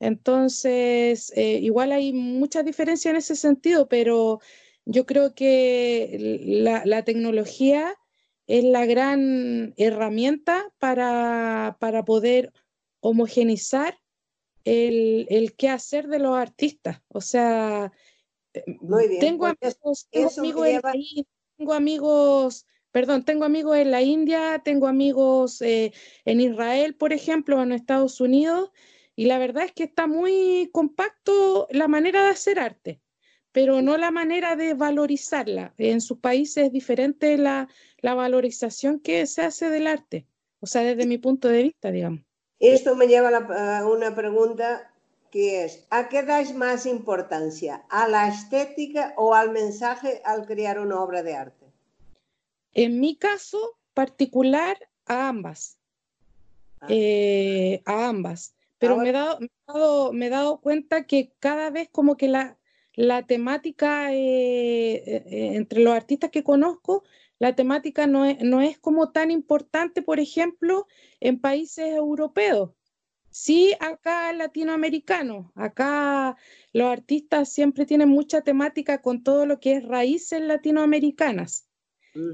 [0.01, 4.41] Entonces, eh, igual hay mucha diferencia en ese sentido, pero
[4.85, 6.19] yo creo que
[6.85, 7.95] la, tecnología
[8.47, 12.53] es la gran herramienta para, poder
[13.01, 13.99] homogenizar
[14.65, 17.01] el, el qué hacer de los artistas.
[17.09, 17.93] O sea,
[18.53, 18.65] eh,
[19.21, 25.61] tengo pues amigos, tengo amigos tengo amigos perdón, tengo amigos en la India, tengo amigos
[25.63, 25.93] eh,
[26.25, 28.71] en Israel, por ejemplo, en Estados Unidos,
[29.17, 33.01] y la verdad es que está muy compacto la manera de hacer arte,
[33.51, 35.75] pero no la manera de valorizarla.
[35.77, 37.69] En sus países es diferente la,
[38.01, 40.29] valorización que se hace del arte,
[40.61, 42.21] o sea, desde mi punto de vista, digamos.
[42.61, 43.37] Esto me lleva
[43.81, 44.89] a una pregunta
[45.33, 47.85] que es, ¿a qué dais más importancia?
[47.91, 51.64] ¿A la estética o al mensaje al crear una obra de arte?
[52.75, 55.79] En mi caso particular, a ambas.
[56.81, 56.87] Ah.
[56.91, 58.55] Eh, a ambas.
[58.79, 59.39] Pero me, he dado,
[60.13, 62.59] me, he dado, cuenta que cada vez como que la,
[62.95, 65.23] la temática eh, eh,
[65.55, 67.05] entre los artistas que conozco,
[67.39, 70.87] la temática no es, no es como tan importante, por ejemplo,
[71.21, 72.73] en países europeos.
[73.31, 76.37] Sí, acá latinoamericanos, acá
[76.73, 81.67] los artistas siempre tienen mucha temática con todo lo que es raíces latinoamericanas.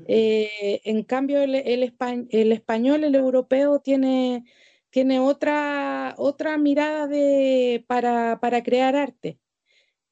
[0.06, 4.44] Eh, en cambio, el, español, el europeo, tiene,
[4.90, 9.38] tiene otra, otra mirada de, para, para crear arte.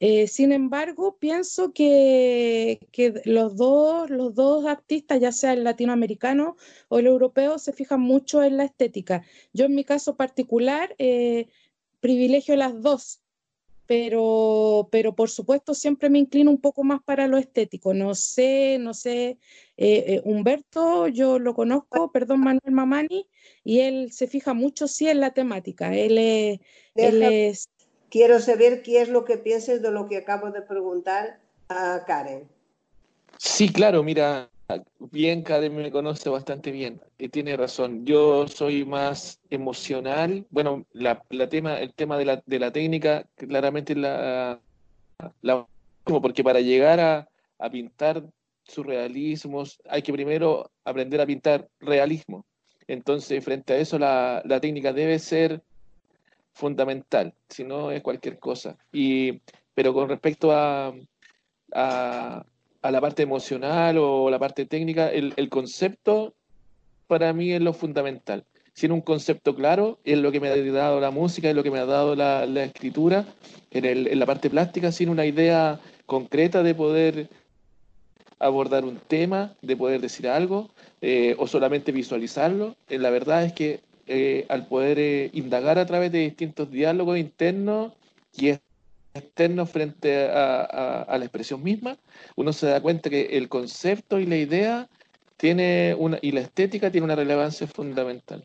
[0.01, 6.57] Eh, sin embargo, pienso que, que, los, dos, los dos artistas, ya sea el latinoamericano
[6.89, 9.25] o el europeo, se fijan mucho en la estética.
[9.53, 11.49] Yo en mi caso particular eh,
[12.01, 13.23] privilegio las dos,
[13.89, 17.95] pero, pero por supuesto siempre me inclino un poco más para lo estético.
[17.95, 19.39] No sé, no sé,
[19.79, 23.27] eh, eh, Humberto, yo lo conozco, perdón, Manuel Mamani,
[23.65, 25.95] y él se fija mucho sí en la temática.
[25.95, 26.61] Él es,
[26.95, 27.71] él es...
[28.11, 32.47] Quiero saber qué es lo que piensas de lo que acabo de preguntar a Karen.
[33.39, 34.51] Sí, claro, mira,
[34.99, 38.05] bien, Karen me conoce bastante bien y tiene razón.
[38.05, 40.47] Yo soy más emocional.
[40.51, 44.61] Bueno, el tema de la, técnica, claramente la,
[45.43, 45.67] la
[46.05, 47.29] porque para llegar a,
[47.71, 48.25] pintar
[48.63, 52.45] surrealismos hay que primero aprender a pintar realismo.
[52.87, 55.63] Entonces, frente a eso, la, técnica debe ser
[56.53, 58.77] fundamental, si no es cualquier cosa.
[58.93, 59.41] Y,
[59.75, 60.95] pero con respecto a
[62.83, 66.35] a la parte emocional o la parte técnica, el, concepto
[67.07, 68.45] para mí es lo fundamental.
[68.73, 71.71] Sin un concepto claro, es lo que me ha dado la música, es lo que
[71.71, 73.27] me ha dado la, escritura,
[73.71, 77.29] en, la parte plástica, sin una idea concreta de poder
[78.39, 80.71] abordar un tema, de poder decir algo
[81.01, 82.77] eh, o solamente visualizarlo.
[82.89, 87.93] Eh, la verdad es que eh, al poder indagar a través de distintos diálogos internos
[88.37, 88.51] y
[89.15, 91.99] externos frente a, la expresión misma,
[92.37, 94.89] uno se da cuenta que el concepto y la idea
[95.37, 98.45] tiene una, y la estética tiene una relevancia fundamental.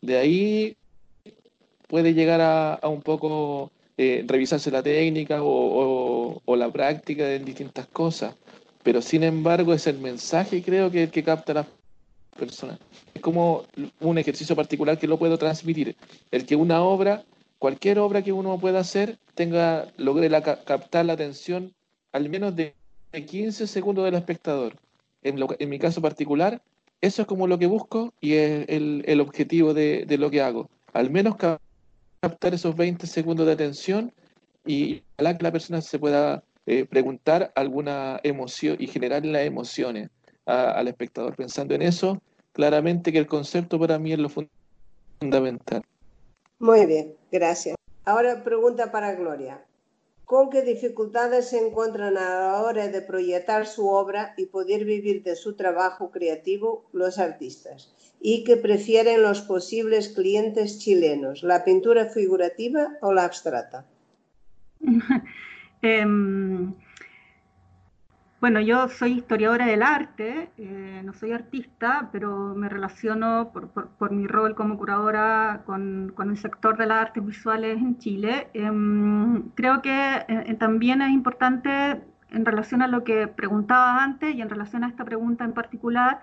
[0.00, 0.76] De ahí
[1.88, 8.34] puede llegar a, un poco revisarse la técnica o, la práctica en distintas cosas
[8.82, 11.66] pero sin embargo es el mensaje creo que que capta a la
[12.38, 12.78] persona.
[13.14, 13.64] Es como
[14.00, 15.96] un ejercicio particular que lo puedo transmitir,
[16.30, 17.24] el que una obra,
[17.62, 20.28] cualquier obra que uno pueda hacer, tenga, logre
[20.64, 21.72] captar la atención
[22.10, 22.74] al menos de
[23.12, 24.74] 15 segundos del espectador.
[25.22, 26.60] En, mi caso particular,
[27.00, 30.70] eso es como lo que busco y es el, objetivo de, de, lo que hago.
[30.92, 34.12] Al menos captar esos 20 segundos de atención
[34.66, 40.10] y ojalá que la persona se pueda eh, preguntar alguna emoción y generar las emociones
[40.46, 41.36] al espectador.
[41.36, 42.20] Pensando en eso,
[42.54, 44.30] claramente que el concepto para mí es lo
[45.20, 45.84] fundamental.
[46.58, 47.74] Muy bien, gracias.
[48.04, 49.64] Ahora pregunta para Gloria.
[50.24, 55.22] ¿Con qué dificultades se encuentran a la hora de proyectar su obra y poder vivir
[55.22, 57.92] de su trabajo creativo los artistas?
[58.20, 63.84] ¿Y qué prefieren los posibles clientes chilenos, la pintura figurativa o la abstracta?
[65.84, 66.72] Em,
[68.42, 74.26] bueno, yo soy historiadora del arte, eh, no soy artista, pero me relaciono por, mi
[74.26, 78.48] rol como curadora con, el sector de las artes visuales en Chile.
[78.52, 84.34] Em, creo que eh, eh, también es importante en relación a lo que preguntabas antes
[84.34, 86.20] y en relación a esta pregunta en particular,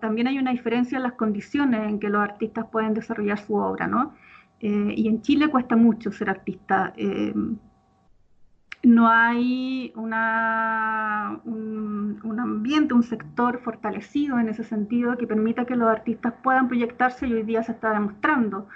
[0.00, 3.88] también hay una diferencia en las condiciones en que los artistas pueden desarrollar su obra,
[3.88, 4.14] ¿no?
[4.60, 6.92] y en Chile cuesta mucho ser artista.
[8.86, 15.88] No hay una, un, ambiente, un sector fortalecido en ese sentido que permita que los
[15.88, 18.68] artistas puedan proyectarse y hoy día se está demostrando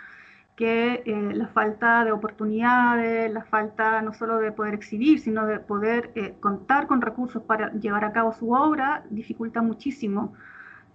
[0.57, 5.61] que eh, la falta de oportunidades, la falta no solo de poder exhibir, sino de
[5.61, 10.35] poder eh, contar con recursos para llevar a cabo su obra, dificulta muchísimo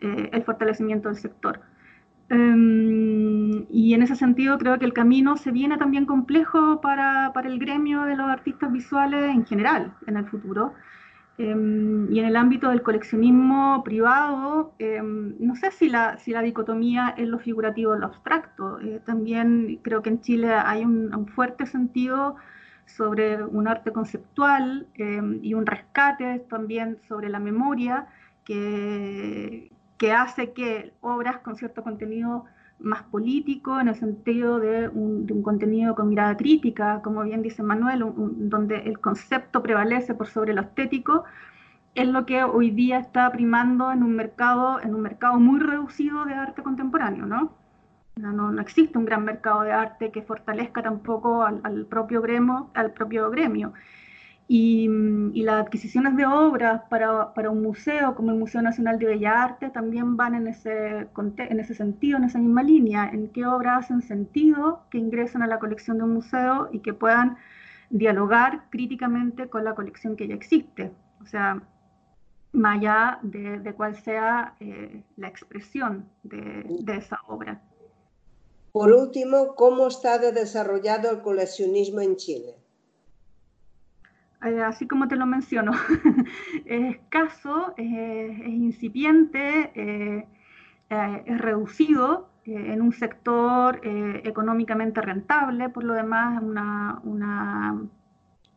[0.01, 1.61] eh, el fortalecimiento del sector.
[2.30, 7.47] Em, y en ese sentido creo que el camino se viene también complejo para, para
[7.47, 10.73] el gremio de los artistas visuales en general en el futuro.
[11.38, 16.41] Em, y en el ámbito del coleccionismo privado, em, no sé si la, si la
[16.41, 18.80] dicotomía es lo figurativo o lo abstracto.
[18.80, 22.38] Eh, también creo que en Chile hay un, un fuerte sentido
[22.86, 24.88] sobre un arte conceptual
[25.41, 28.07] y un rescate también sobre la memoria
[28.45, 32.45] que, que hace que obras con cierto contenido
[32.79, 38.03] más político, en el sentido de un, contenido con mirada crítica, como bien dice Manuel,
[38.15, 41.23] donde el concepto prevalece por sobre lo estético,
[41.95, 46.25] es lo que hoy día está primando en un mercado, en un mercado muy reducido
[46.25, 47.53] de arte contemporáneo, ¿no?
[48.17, 52.21] No, no existe un gran mercado de arte que fortalezca tampoco al, al propio
[52.73, 53.73] al propio gremio.
[54.47, 54.87] Y,
[55.43, 59.73] las adquisiciones de obras para, para, un museo como el Museo Nacional de Bellas Artes
[59.73, 64.01] también van en ese, en ese sentido, en esa misma línea, en qué obras hacen
[64.01, 67.37] sentido que ingresen a la colección de un museo y que puedan
[67.89, 70.91] dialogar críticamente con la colección que ya existe.
[71.21, 71.61] O sea,
[72.51, 77.61] más allá de, de cuál sea eh, la expresión de, de esa obra.
[78.71, 82.55] Por último, ¿cómo está desarrollado el coleccionismo en Chile?
[84.43, 85.71] Eh, así como te lo menciono,
[86.65, 90.27] es escaso, es incipiente, eh,
[90.89, 97.75] eh, es reducido en un sector económicamente rentable, por lo demás una, una,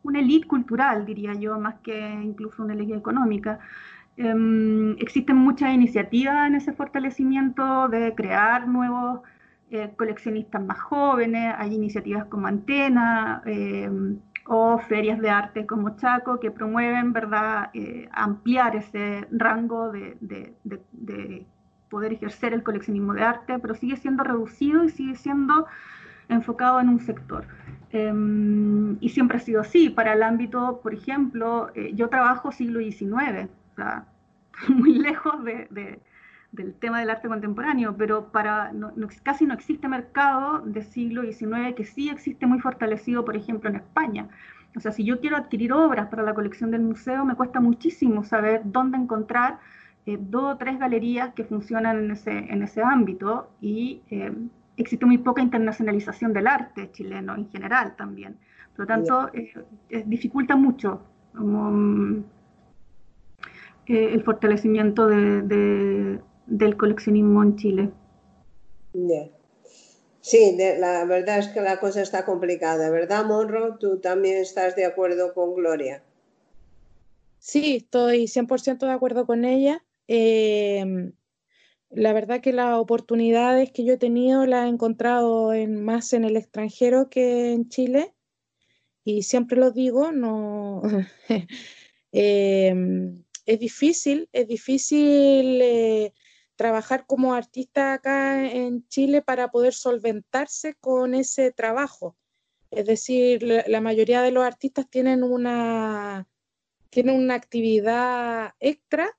[0.03, 3.59] una élite cultural, diría yo, más que incluso una élite económica.
[4.15, 9.21] Em, existen muchas iniciativas en ese fortalecimiento de crear nuevos
[9.97, 14.19] coleccionistas más jóvenes, hay iniciativas como Antena, em,
[14.51, 17.69] o ferias de arte como Chaco que promueven ¿verdad?
[17.75, 21.45] Eh, ampliar ese rango de, de,
[21.87, 25.67] poder ejercer el coleccionismo de arte, pero sigue siendo reducido y sigue siendo
[26.29, 27.45] enfocado en un sector.
[27.91, 29.89] Em, y siempre ha sido así.
[29.89, 34.05] Para el ámbito, por ejemplo, eh, yo trabajo siglo XIX, o sea,
[34.67, 35.99] muy lejos de,
[36.51, 38.71] del tema del arte contemporáneo, pero para
[39.23, 43.77] casi no existe mercado de siglo XIX que sí existe muy fortalecido, por ejemplo, en
[43.77, 44.29] España.
[44.75, 48.23] O sea, si yo quiero adquirir obras para la colección del museo, me cuesta muchísimo
[48.23, 49.59] saber dónde encontrar
[50.05, 54.31] eh, dos o tres galerías que funcionan en ese, en ese ámbito y eh,
[54.77, 58.37] existe muy poca internacionalización del arte chileno en general también.
[58.75, 61.01] Por lo tanto, eh, dificulta mucho.
[63.89, 65.07] eh, el fortalecimiento
[66.49, 67.91] del coleccionismo en Chile.
[70.21, 73.77] Sí, la verdad es que la cosa está complicada, ¿verdad, Monro?
[73.77, 76.03] Tú también estás de acuerdo con Gloria.
[77.39, 79.83] Sí, estoy 100% de acuerdo con ella.
[80.07, 81.13] Em,
[81.89, 86.25] la verdad que las oportunidades que yo he tenido las he encontrado en, más en
[86.25, 88.13] el extranjero que en Chile.
[89.05, 90.81] Y siempre lo digo, no
[92.11, 96.13] em, es difícil, es difícil eh,
[96.59, 102.17] trabajar como artista acá en Chile para poder solventarse con ese trabajo.
[102.69, 106.27] Es decir, la, mayoría de los artistas tienen una,
[106.89, 109.17] tienen una actividad extra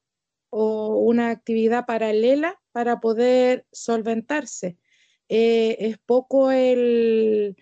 [0.51, 4.77] o una actividad paralela para poder solventarse.
[5.31, 7.57] Eh, es poco el,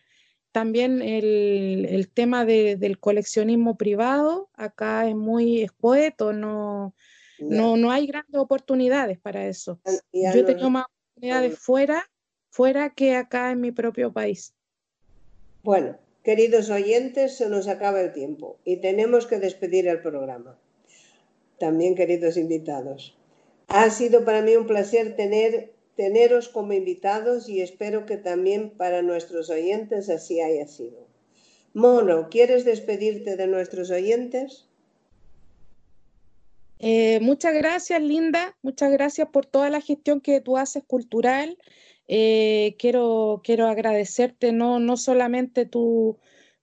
[0.50, 6.96] también el, tema del coleccionismo privado, acá es muy escueto, no,
[7.40, 9.80] no, no hay grandes oportunidades para eso.
[10.12, 12.08] Yo he tenido más oportunidades fuera,
[12.50, 14.54] fuera que acá en mi propio país.
[15.62, 20.58] Bueno, queridos oyentes, se nos acaba el tiempo y tenemos que despedir el programa.
[21.58, 23.16] También, queridos invitados.
[23.66, 29.02] Ha sido para mí un placer tener, teneros como invitados y espero que también para
[29.02, 31.06] nuestros oyentes así haya sido.
[31.74, 34.67] Mono, ¿quieres despedirte de nuestros oyentes?
[36.80, 38.56] Eh, muchas gracias, Linda.
[38.62, 41.58] Muchas gracias por toda la gestión que tú haces cultural.
[42.06, 46.18] Eh, quiero, quiero agradecerte no, no solamente tu,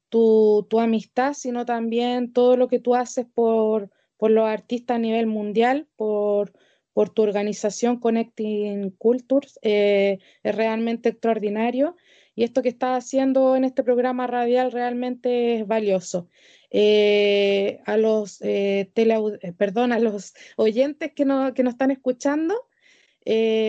[0.09, 4.99] tu, tu, amistad, sino también todo lo que tú haces por, por los artistas a
[4.99, 6.53] nivel mundial, por,
[6.93, 9.59] por tu organización Connecting Cultures.
[9.61, 11.95] Eh, es realmente extraordinario.
[12.35, 16.29] Y esto que estás haciendo en este programa radial realmente es valioso.
[16.71, 22.67] Eh, a los eh, eh, perdón, a los oyentes que, no, que nos están escuchando,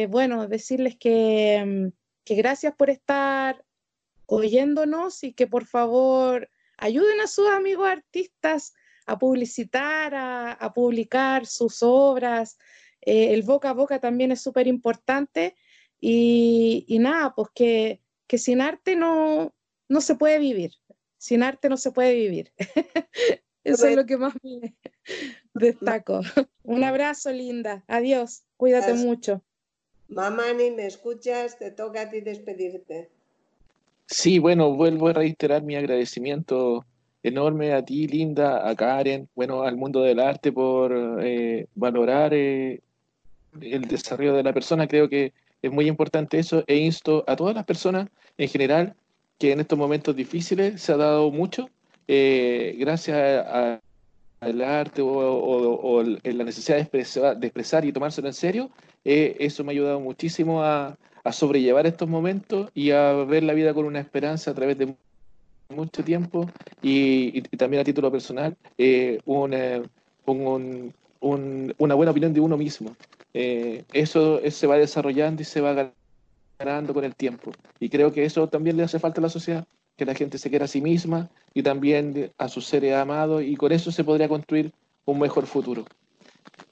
[0.09, 1.89] bueno, decirles que, mm,
[2.25, 3.65] que gracias por estar
[4.27, 8.75] oyéndonos y que por favor ayuden a sus amigos artistas
[9.07, 12.59] a publicitar, a, publicar sus obras.
[13.03, 15.57] el boca a boca también es súper importante.
[16.01, 19.55] Y, y, nada, pues que, que sin arte no,
[19.89, 20.73] no se puede vivir
[21.19, 22.53] sin arte no se puede vivir.
[23.65, 24.75] Eso es lo que más me
[25.55, 26.21] destaco.
[26.63, 27.83] Un abrazo, linda.
[27.89, 28.45] Adiós.
[28.57, 29.43] Cuídate mucho.
[30.09, 31.59] Mamani, ¿me escuchas?
[31.59, 33.11] Te toca a ti despedirte.
[34.07, 36.87] Sí, bueno, vuelvo a reiterar mi agradecimiento
[37.25, 42.81] enorme a ti, Linda, a Karen, bueno, al mundo del arte por eh, valorar eh,
[43.61, 44.87] el desarrollo de la persona.
[44.87, 48.09] Creo que es muy importante eso e insto a todas las personas
[48.39, 48.95] en general
[49.39, 51.69] que en estos momentos difíciles se ha dado mucho
[52.09, 53.81] eh, gracias
[54.41, 58.71] al arte o, la necesidad de expresar, y tomárselo en serio.
[59.05, 60.97] Eh, eso me ha ayudado muchísimo a,
[61.33, 64.95] sobrellevar estos momentos y a ver la vida con una esperanza a través de
[65.71, 66.49] mucho tiempo
[66.81, 69.83] y, también a título personal eh, una,
[70.25, 72.95] una buena opinión de uno mismo.
[73.33, 75.93] eso, eso, se va desarrollando y se va
[76.59, 77.53] ganando con el tiempo.
[77.79, 80.51] Y creo que eso también le hace falta a la sociedad, que la gente se
[80.51, 84.29] quiera a sí misma y también a sus seres amados, y con eso se podría
[84.29, 84.73] construir
[85.05, 85.85] un mejor futuro.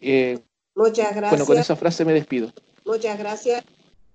[0.01, 0.39] Eh,
[0.75, 1.31] Muchas gracias.
[1.31, 2.51] Bueno, con esa frase me despido.
[2.85, 3.65] Muchas gracias.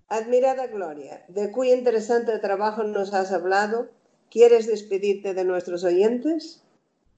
[0.09, 3.89] Admirada Gloria, de cuyo interesante trabajo nos has hablado.
[4.31, 6.63] ¿Quieres despedirte de nuestros oyentes?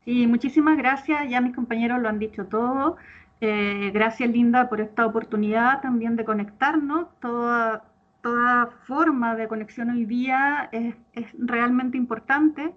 [0.06, 1.30] Sí, muchísimas gracias.
[1.30, 2.98] Ya mis compañeros lo han dicho todo.
[3.40, 7.08] Eh, gracias, Linda, por esta oportunidad también de conectarnos.
[7.20, 7.91] Toda,
[8.22, 10.96] toda forma de conexión hoy día es,
[11.38, 12.74] realmente importante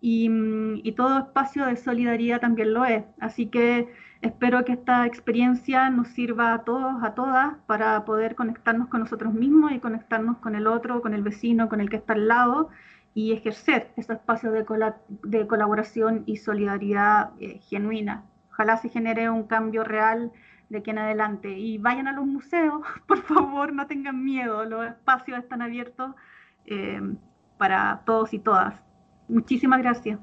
[0.00, 3.04] y, todo espacio de solidaridad también lo es.
[3.20, 3.88] Así que
[4.22, 9.34] espero que esta experiencia nos sirva a todos, a todas, para poder conectarnos con nosotros
[9.34, 12.70] mismos y conectarnos con el otro, con el vecino, con el que está al lado
[13.14, 14.64] y ejercer ese espacio de,
[15.24, 18.24] de colaboración y solidaridad eh, genuina.
[18.50, 20.32] Ojalá se genere un cambio real
[20.68, 21.50] de aquí en adelante.
[21.50, 26.14] Y vayan a los museos, por favor, no tengan miedo, los espacios están abiertos
[26.66, 27.00] eh,
[27.58, 28.74] para todos y todas.
[29.28, 30.18] Muchísimas gracias.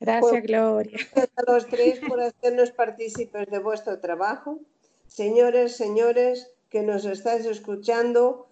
[0.00, 0.98] Gracias, pues, Gloria.
[1.14, 4.60] Gracias a los tres por hacernos partícipes de vuestro trabajo.
[5.06, 8.48] Señores, señores que nos estáis escuchando,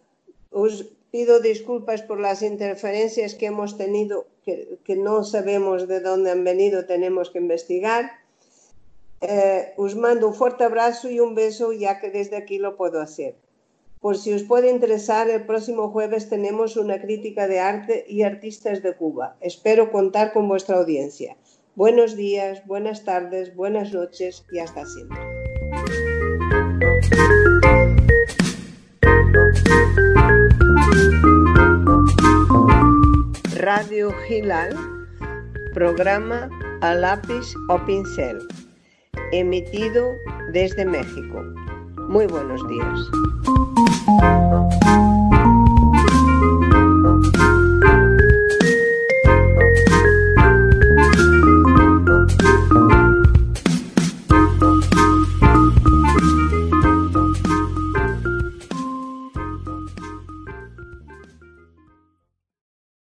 [0.51, 6.31] os pido disculpas por las interferencias que hemos tenido, que, que no sabemos de dónde
[6.31, 8.13] han venido, tenemos que investigar
[9.23, 13.01] eh, os mando un fuerte abrazo y un beso ya que desde aquí lo puedo
[13.01, 13.37] hacer.
[14.01, 18.83] Por si os puede interesar, el próximo jueves tenemos una crítica de arte y artistas
[18.83, 19.37] de Cuba.
[19.41, 21.37] Espero contar con vuestra audiencia.
[21.77, 25.21] Buenos días, buenas tardes, buenas noches y hasta siempre.
[33.57, 34.77] Radio Gilal,
[35.73, 36.51] programa
[36.81, 38.41] a lápiz o pincel,
[39.33, 40.17] emitido
[40.53, 41.43] desde México.
[42.09, 42.99] Muy buenos días.